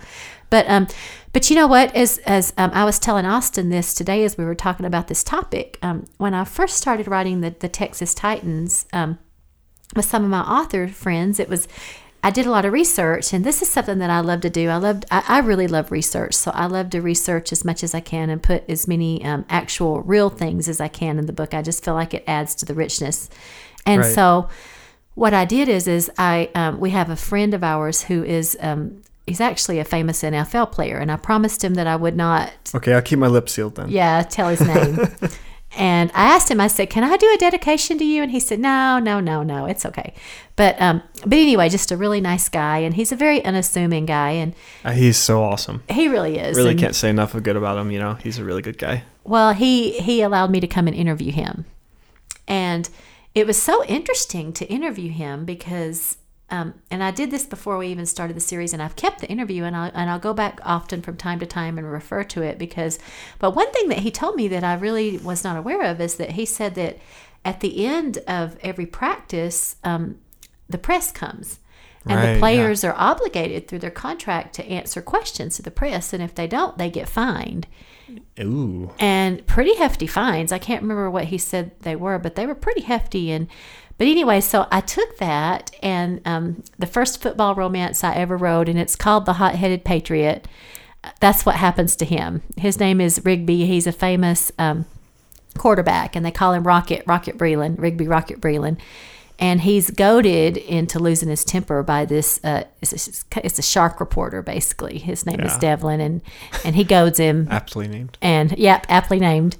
but 0.54 0.70
um, 0.70 0.88
but 1.32 1.50
you 1.50 1.56
know 1.56 1.66
what? 1.66 1.96
As 1.96 2.20
as 2.20 2.54
um, 2.60 2.70
I 2.76 2.86
was 2.86 3.00
telling 3.00 3.26
Austin 3.26 3.70
this 3.70 3.96
today, 3.96 4.24
as 4.24 4.38
we 4.38 4.46
were 4.46 4.54
talking 4.54 4.86
about 4.86 5.08
this 5.08 5.24
topic, 5.24 5.80
um, 5.82 6.06
when 6.18 6.36
I 6.36 6.44
first 6.44 6.78
started 6.78 7.08
writing 7.08 7.42
the 7.42 7.56
the 7.58 7.68
Texas 7.68 8.14
Titans, 8.14 8.86
um, 8.94 9.18
with 9.96 10.06
some 10.06 10.24
of 10.24 10.30
my 10.30 10.42
author 10.42 10.88
friends, 10.88 11.40
it 11.40 11.50
was 11.50 11.68
I 12.22 12.30
did 12.30 12.46
a 12.46 12.52
lot 12.52 12.66
of 12.66 12.72
research, 12.72 13.34
and 13.34 13.44
this 13.44 13.64
is 13.64 13.70
something 13.70 13.98
that 13.98 14.12
I 14.12 14.20
love 14.20 14.42
to 14.42 14.50
do. 14.52 14.70
I 14.70 14.78
loved, 14.78 15.06
I, 15.10 15.24
I 15.28 15.40
really 15.40 15.68
love 15.68 15.92
research, 15.92 16.36
so 16.36 16.52
I 16.52 16.68
love 16.68 16.92
to 16.92 17.02
research 17.02 17.52
as 17.52 17.66
much 17.66 17.84
as 17.84 17.96
I 17.96 18.00
can 18.00 18.30
and 18.30 18.42
put 18.42 18.64
as 18.70 18.88
many 18.88 19.26
um, 19.26 19.46
actual 19.50 20.04
real 20.04 20.30
things 20.30 20.70
as 20.70 20.80
I 20.80 20.88
can 20.88 21.18
in 21.18 21.26
the 21.26 21.34
book. 21.34 21.56
I 21.56 21.64
just 21.64 21.84
feel 21.84 21.96
like 21.96 22.14
it 22.14 22.24
adds 22.28 22.54
to 22.56 22.66
the 22.66 22.76
richness, 22.76 23.28
and 23.88 24.02
Right. 24.04 24.14
so 24.14 24.50
what 25.16 25.34
I 25.34 25.46
did 25.46 25.68
is, 25.68 25.88
is 25.88 26.12
I 26.16 26.52
um, 26.54 26.80
we 26.80 26.92
have 26.92 27.10
a 27.10 27.16
friend 27.16 27.56
of 27.56 27.64
ours 27.64 28.04
who 28.04 28.24
is 28.24 28.56
um, 28.62 29.02
he's 29.28 29.42
actually 29.42 29.80
a 29.80 29.86
famous 29.86 30.22
NFL 30.24 30.72
player, 30.72 30.98
and 30.98 31.12
I 31.12 31.16
promised 31.18 31.64
him 31.64 31.74
that 31.76 31.88
I 31.88 31.96
would 31.96 32.16
not 32.16 32.52
Okay, 32.76 32.94
I'll 32.94 33.02
keep 33.02 33.20
my 33.20 33.28
lips 33.28 33.54
sealed 33.54 33.76
then. 33.76 33.90
yeah, 33.90 34.22
tell 34.24 34.50
his 34.50 34.62
name. 34.62 35.00
and 35.78 36.12
I 36.14 36.26
asked 36.36 36.52
him, 36.52 36.60
I 36.62 36.68
said, 36.68 36.90
Can 36.90 37.04
I 37.04 37.18
do 37.18 37.32
a 37.34 37.38
dedication 37.38 37.98
to 37.98 38.06
you? 38.06 38.22
And 38.22 38.32
he 38.32 38.40
said, 38.40 38.60
No, 38.60 39.00
no, 39.00 39.20
no, 39.20 39.42
no, 39.44 39.66
it's 39.66 39.86
okay. 39.86 40.14
But 40.56 40.80
um, 40.82 41.02
but 41.26 41.34
anyway, 41.34 41.70
just 41.70 41.92
a 41.92 41.98
really 41.98 42.22
nice 42.22 42.48
guy, 42.50 42.78
and 42.80 42.94
he's 42.96 43.12
a 43.12 43.16
very 43.16 43.44
unassuming 43.44 44.06
guy, 44.06 44.32
and 44.32 44.54
Uh, 44.86 44.92
he's 44.92 45.18
so 45.18 45.44
awesome. 45.44 45.84
he 45.90 46.08
really 46.08 46.38
is. 46.38 46.56
Really 46.58 46.72
and, 46.72 46.80
can't 46.80 46.96
say 46.96 47.10
enough 47.10 47.34
of 47.34 47.44
good 47.44 47.56
about 47.56 47.78
him, 47.78 47.90
you 47.92 48.00
know? 48.00 48.16
He's 48.16 48.38
a 48.38 48.44
really 48.44 48.62
good 48.62 48.78
guy. 48.78 49.04
Well, 49.24 49.54
he 49.54 49.92
he 50.00 50.22
allowed 50.22 50.52
me 50.52 50.60
to 50.60 50.68
come 50.68 50.86
and 50.88 50.96
interview 50.96 51.32
him, 51.32 51.66
and 52.48 52.90
it 53.34 53.48
was 53.48 53.60
so 53.60 53.84
interesting 53.86 54.54
to 54.54 54.66
interview 54.68 55.12
him 55.12 55.46
because. 55.46 56.18
Um, 56.54 56.76
and 56.92 57.04
I 57.04 57.10
did 57.10 57.32
this 57.32 57.48
before 57.48 57.80
we 57.80 57.88
even 57.88 58.06
started 58.06 58.36
the 58.36 58.40
series, 58.40 58.74
and 58.74 58.82
I've 58.82 58.96
kept 58.96 59.22
the 59.22 59.28
interview, 59.28 59.64
and 59.64 59.76
I'll, 59.76 59.90
and 59.92 60.08
I'll 60.08 60.20
go 60.20 60.36
back 60.36 60.60
often 60.64 61.02
from 61.02 61.18
time 61.18 61.40
to 61.40 61.48
time 61.48 61.80
and 61.80 61.92
refer 61.92 62.24
to 62.26 62.44
it 62.44 62.60
because. 62.60 63.00
But 63.40 63.56
one 63.56 63.72
thing 63.72 63.90
that 63.90 64.00
he 64.00 64.12
told 64.12 64.36
me 64.36 64.48
that 64.50 64.64
I 64.64 64.76
really 64.76 65.18
was 65.18 65.44
not 65.44 65.58
aware 65.58 65.82
of 65.82 66.00
is 66.00 66.16
that 66.18 66.34
he 66.34 66.46
said 66.46 66.76
that 66.76 67.00
at 67.44 67.62
the 67.62 67.88
end 67.88 68.20
of 68.28 68.56
every 68.62 68.86
practice, 68.86 69.78
um, 69.84 70.20
the 70.70 70.78
press 70.78 71.12
comes, 71.12 71.60
and 72.06 72.18
Right, 72.18 72.26
the 72.26 72.34
yeah. 72.34 72.40
players 72.40 72.84
are 72.84 72.94
obligated 72.98 73.68
through 73.68 73.80
their 73.80 73.90
contract 73.90 74.54
to 74.56 74.66
answer 74.66 75.02
questions 75.02 75.56
to 75.56 75.64
the 75.64 75.72
press, 75.72 76.14
and 76.14 76.22
if 76.22 76.36
they 76.36 76.46
don't, 76.46 76.78
they 76.78 76.92
get 76.92 77.10
fined 77.10 77.66
Ooh. 78.40 78.92
and 79.00 79.46
pretty 79.48 79.76
hefty 79.76 80.08
fines. 80.08 80.52
I 80.52 80.60
can't 80.60 80.82
remember 80.82 81.10
what 81.10 81.26
he 81.26 81.38
said 81.38 81.72
they 81.80 81.96
were, 81.96 82.20
but 82.20 82.36
they 82.36 82.46
were 82.46 82.56
pretty 82.56 82.82
hefty. 82.82 83.32
And 83.32 83.48
but 83.98 84.08
anyway, 84.08 84.42
so 84.42 84.68
I 84.72 84.82
took 84.82 85.18
that 85.18 85.72
and 85.82 86.22
um, 86.26 86.64
the 86.80 86.88
first 86.88 87.22
football 87.22 87.56
romance 87.56 88.04
I 88.04 88.16
ever 88.16 88.36
wrote, 88.38 88.68
and 88.70 88.80
it's 88.80 88.96
called 88.96 89.26
The 89.26 89.34
Hot 89.34 89.56
Headed 89.56 89.84
Patriot. 89.86 90.48
That's 91.20 91.46
what 91.46 91.56
happens 91.56 91.96
to 91.98 92.06
him. 92.06 92.42
His 92.58 92.80
name 92.80 93.00
is 93.02 93.24
Rigby. 93.24 93.66
He's 93.66 93.88
a 93.88 93.92
famous 93.92 94.52
um, 94.58 94.86
quarterback, 95.58 96.16
and 96.16 96.26
they 96.26 96.32
call 96.32 96.54
him 96.54 96.64
Rocket 96.64 97.04
Rocket 97.06 97.38
Breland, 97.38 97.80
Rigby 97.80 98.08
Rocket 98.08 98.40
Breland. 98.42 98.80
And 99.40 99.62
he's 99.62 99.90
goaded 99.90 100.58
into 100.58 101.00
losing 101.00 101.28
his 101.28 101.44
temper 101.44 101.84
by 101.84 102.06
this. 102.06 102.40
Uh, 102.44 102.64
it's, 102.82 103.24
a, 103.34 103.46
it's 103.46 103.60
a 103.60 103.64
shark 103.64 104.00
reporter, 104.00 104.42
basically. 104.42 105.00
His 105.00 105.26
name 105.26 105.42
is 105.42 105.58
Devlin, 105.58 106.00
and 106.00 106.22
and 106.64 106.76
he 106.76 106.84
goads 106.84 107.20
him 107.20 107.48
Aptly 107.52 107.88
named. 107.88 108.18
and 108.22 108.58
yep, 108.58 108.86
aptly 108.90 109.20
named. 109.20 109.58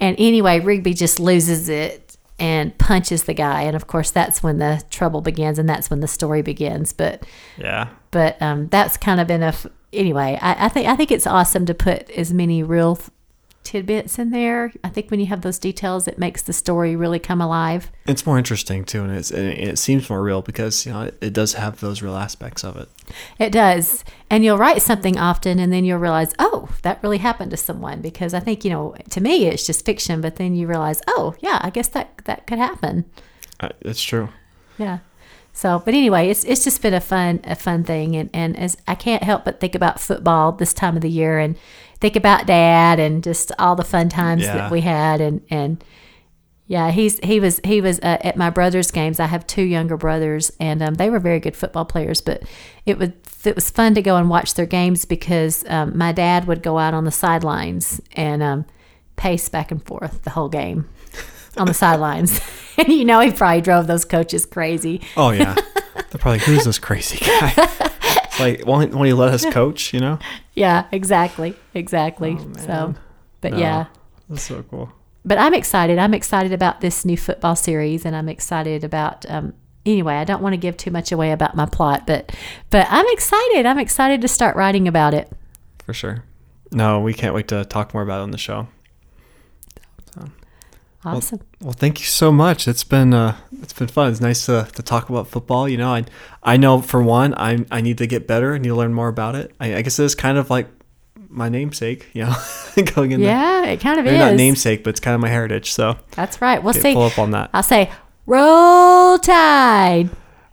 And 0.00 0.16
anyway, 0.18 0.60
Rigby 0.60 0.94
just 0.94 1.20
loses 1.20 1.68
it 1.68 2.09
and 2.40 2.76
punches 2.78 3.24
the 3.24 3.34
guy, 3.34 3.62
and 3.62 3.76
of 3.76 3.86
course 3.86 4.10
that's 4.10 4.42
when 4.42 4.58
the 4.58 4.82
trouble 4.90 5.20
begins, 5.20 5.58
and 5.58 5.68
that's 5.68 5.90
when 5.90 6.00
the 6.00 6.08
story 6.08 6.42
begins. 6.42 6.92
But 6.92 7.24
Yeah. 7.58 7.88
but 8.10 8.40
um, 8.42 8.68
that's 8.68 8.96
kind 8.96 9.20
of 9.20 9.26
been 9.26 9.42
a 9.42 9.48
f- 9.48 9.66
anyway. 9.92 10.38
I, 10.40 10.66
I 10.66 10.68
think 10.68 10.88
I 10.88 10.96
think 10.96 11.10
it's 11.12 11.26
awesome 11.26 11.66
to 11.66 11.74
put 11.74 12.08
as 12.10 12.32
many 12.32 12.62
real 12.62 12.98
tidbits 13.70 14.18
in 14.18 14.30
there. 14.30 14.72
I 14.82 14.88
think 14.88 15.12
when 15.12 15.20
you 15.20 15.26
have 15.26 15.42
those 15.42 15.58
details, 15.58 16.08
it 16.08 16.18
makes 16.18 16.42
the 16.42 16.52
story 16.52 16.96
really 16.96 17.20
come 17.20 17.40
alive. 17.40 17.92
It's 18.04 18.26
more 18.26 18.36
interesting 18.36 18.84
too, 18.84 19.04
and 19.04 19.14
it's 19.16 19.30
and 19.30 19.46
it 19.46 19.78
seems 19.78 20.10
more 20.10 20.20
real 20.20 20.42
because 20.42 20.84
you 20.84 20.92
know 20.92 21.02
it, 21.02 21.16
it 21.20 21.32
does 21.32 21.52
have 21.54 21.78
those 21.78 22.02
real 22.02 22.16
aspects 22.16 22.64
of 22.64 22.76
it. 22.76 22.88
It 23.38 23.52
does. 23.52 24.04
And 24.28 24.44
you'll 24.44 24.58
write 24.58 24.82
something 24.82 25.16
often 25.18 25.60
and 25.60 25.72
then 25.72 25.84
you'll 25.84 25.98
realize, 25.98 26.32
oh, 26.38 26.68
that 26.82 27.00
really 27.02 27.18
happened 27.18 27.52
to 27.52 27.56
someone. 27.56 28.00
Because 28.00 28.34
I 28.34 28.40
think, 28.40 28.64
you 28.64 28.70
know, 28.70 28.94
to 29.10 29.20
me, 29.20 29.46
it's 29.46 29.66
just 29.66 29.84
fiction. 29.84 30.20
But 30.20 30.36
then 30.36 30.54
you 30.54 30.66
realize, 30.66 31.00
oh, 31.06 31.34
yeah, 31.40 31.60
I 31.62 31.70
guess 31.70 31.88
that, 31.88 32.22
that 32.24 32.46
could 32.46 32.58
happen. 32.58 33.04
Uh, 33.60 33.70
it's 33.80 34.02
true. 34.02 34.30
Yeah. 34.78 34.98
So, 35.52 35.82
but 35.84 35.94
anyway, 35.94 36.30
it's, 36.30 36.44
it's 36.44 36.64
just 36.64 36.80
been 36.80 36.94
a 36.94 37.00
fun, 37.00 37.40
a 37.44 37.54
fun 37.54 37.84
thing. 37.84 38.16
And, 38.16 38.30
and 38.32 38.56
as 38.56 38.76
I 38.86 38.94
can't 38.94 39.22
help 39.22 39.44
but 39.44 39.60
think 39.60 39.74
about 39.74 40.00
football 40.00 40.52
this 40.52 40.72
time 40.72 40.96
of 40.96 41.02
the 41.02 41.10
year 41.10 41.38
and 41.38 41.56
think 42.00 42.16
about 42.16 42.46
dad 42.46 42.98
and 42.98 43.22
just 43.22 43.52
all 43.58 43.76
the 43.76 43.84
fun 43.84 44.08
times 44.08 44.42
Yeah. 44.42 44.54
that 44.56 44.70
we 44.70 44.80
had. 44.80 45.20
And, 45.20 45.42
and, 45.50 45.84
yeah, 46.66 46.92
he's 46.92 47.18
he 47.18 47.40
was 47.40 47.60
he 47.64 47.80
was 47.80 47.98
uh, 47.98 48.18
at 48.20 48.36
my 48.36 48.48
brother's 48.48 48.92
games. 48.92 49.18
I 49.18 49.26
have 49.26 49.44
two 49.44 49.64
younger 49.64 49.96
brothers, 49.96 50.52
and 50.60 50.80
um, 50.80 50.94
they 50.94 51.10
were 51.10 51.18
very 51.18 51.40
good 51.40 51.56
football 51.56 51.84
players. 51.84 52.20
But 52.20 52.44
it 52.86 52.96
was 52.96 53.08
it 53.44 53.56
was 53.56 53.70
fun 53.70 53.94
to 53.96 54.02
go 54.02 54.14
and 54.14 54.30
watch 54.30 54.54
their 54.54 54.66
games 54.66 55.04
because 55.04 55.64
um, 55.66 55.98
my 55.98 56.12
dad 56.12 56.46
would 56.46 56.62
go 56.62 56.78
out 56.78 56.94
on 56.94 57.02
the 57.02 57.10
sidelines 57.10 58.00
and 58.12 58.40
um, 58.40 58.66
pace 59.16 59.48
back 59.48 59.72
and 59.72 59.84
forth 59.84 60.22
the 60.22 60.30
whole 60.30 60.48
game 60.48 60.88
on 61.56 61.66
the 61.66 61.74
sidelines. 61.74 62.40
and 62.78 62.88
you 62.92 63.04
know, 63.04 63.20
he 63.20 63.30
probably 63.32 63.60
drove 63.60 63.86
those 63.86 64.04
coaches 64.04 64.46
crazy. 64.46 65.00
Oh 65.16 65.30
yeah. 65.30 65.54
They're 65.94 66.18
probably 66.18 66.38
who's 66.40 66.64
this 66.64 66.78
crazy 66.78 67.18
guy? 67.24 67.52
it's 67.56 68.40
like 68.40 68.66
won't, 68.66 68.92
won't 68.94 69.06
he 69.06 69.12
let 69.12 69.32
us 69.32 69.44
coach? 69.50 69.92
You 69.92 70.00
know. 70.00 70.18
Yeah, 70.54 70.86
exactly, 70.92 71.54
exactly. 71.74 72.36
so, 72.58 72.66
man. 72.66 72.98
but 73.40 73.52
No. 73.52 73.58
yeah. 73.58 73.86
That's 74.28 74.42
so 74.42 74.62
cool. 74.64 74.92
but 75.24 75.38
I'm 75.38 75.54
excited. 75.54 75.98
I'm 75.98 76.14
excited 76.14 76.52
about 76.52 76.80
this 76.80 77.04
new 77.04 77.16
football 77.16 77.56
series, 77.56 78.04
and 78.04 78.14
I'm 78.16 78.28
excited 78.28 78.84
about. 78.84 79.24
Um, 79.28 79.54
anyway, 79.84 80.14
I 80.14 80.24
don't 80.24 80.42
want 80.42 80.52
to 80.52 80.56
give 80.56 80.76
too 80.76 80.90
much 80.90 81.10
away 81.12 81.32
about 81.32 81.56
my 81.56 81.66
plot, 81.66 82.06
but 82.06 82.34
but 82.70 82.86
I'm 82.90 83.06
excited. 83.08 83.66
I'm 83.66 83.78
excited 83.78 84.20
to 84.22 84.28
start 84.28 84.56
writing 84.56 84.86
about 84.88 85.14
it. 85.14 85.30
For 85.84 85.92
sure. 85.92 86.24
No, 86.72 87.00
we 87.00 87.12
can't 87.14 87.34
wait 87.34 87.48
to 87.48 87.64
talk 87.64 87.92
more 87.92 88.02
about 88.04 88.20
it 88.20 88.22
on 88.22 88.30
the 88.30 88.38
show. 88.38 88.68
Awesome. 91.04 91.40
Well, 91.62 91.72
thank 91.72 92.00
you 92.00 92.06
so 92.06 92.30
much. 92.30 92.68
It's 92.68 92.84
been 92.84 93.14
uh, 93.14 93.36
it's 93.62 93.72
been 93.72 93.88
fun. 93.88 94.10
It's 94.10 94.20
nice 94.20 94.44
to, 94.46 94.68
to 94.74 94.82
talk 94.82 95.08
about 95.08 95.28
football. 95.28 95.68
You 95.68 95.78
know, 95.78 95.94
I 95.94 96.04
I 96.42 96.56
know 96.58 96.80
for 96.82 97.02
one, 97.02 97.34
I 97.34 97.64
I 97.70 97.80
need 97.80 97.98
to 97.98 98.06
get 98.06 98.26
better. 98.26 98.54
I 98.54 98.58
need 98.58 98.68
to 98.68 98.74
learn 98.74 98.92
more 98.92 99.08
about 99.08 99.34
it. 99.34 99.54
I, 99.58 99.76
I 99.76 99.82
guess 99.82 99.98
it's 99.98 100.14
kind 100.14 100.36
of 100.36 100.50
like 100.50 100.68
my 101.30 101.48
namesake. 101.48 102.08
You 102.12 102.24
know, 102.24 102.34
going 102.94 103.12
in 103.12 103.20
yeah, 103.20 103.64
it 103.64 103.80
kind 103.80 103.98
of 103.98 104.04
Maybe 104.04 104.16
is. 104.16 104.20
not 104.20 104.34
namesake, 104.34 104.84
but 104.84 104.90
it's 104.90 105.00
kind 105.00 105.14
of 105.14 105.20
my 105.22 105.28
heritage. 105.28 105.72
So 105.72 105.96
That's 106.12 106.42
right. 106.42 106.62
We'll 106.62 106.74
see. 106.74 106.92
pull 106.92 107.04
up 107.04 107.18
on 107.18 107.30
that. 107.30 107.48
I'll 107.54 107.62
say, 107.62 107.90
roll 108.26 109.18
tide. 109.18 110.10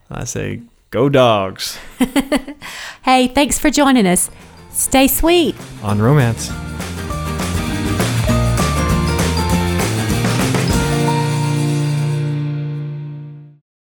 I 0.10 0.24
say 0.24 0.62
Go 0.90 1.10
dogs 1.10 1.78
Hey, 3.04 3.28
thanks 3.28 3.60
for 3.60 3.70
joining 3.70 4.08
us. 4.08 4.32
Stay 4.72 5.08
sweet. 5.08 5.56
on 5.84 6.02
romance. 6.02 6.50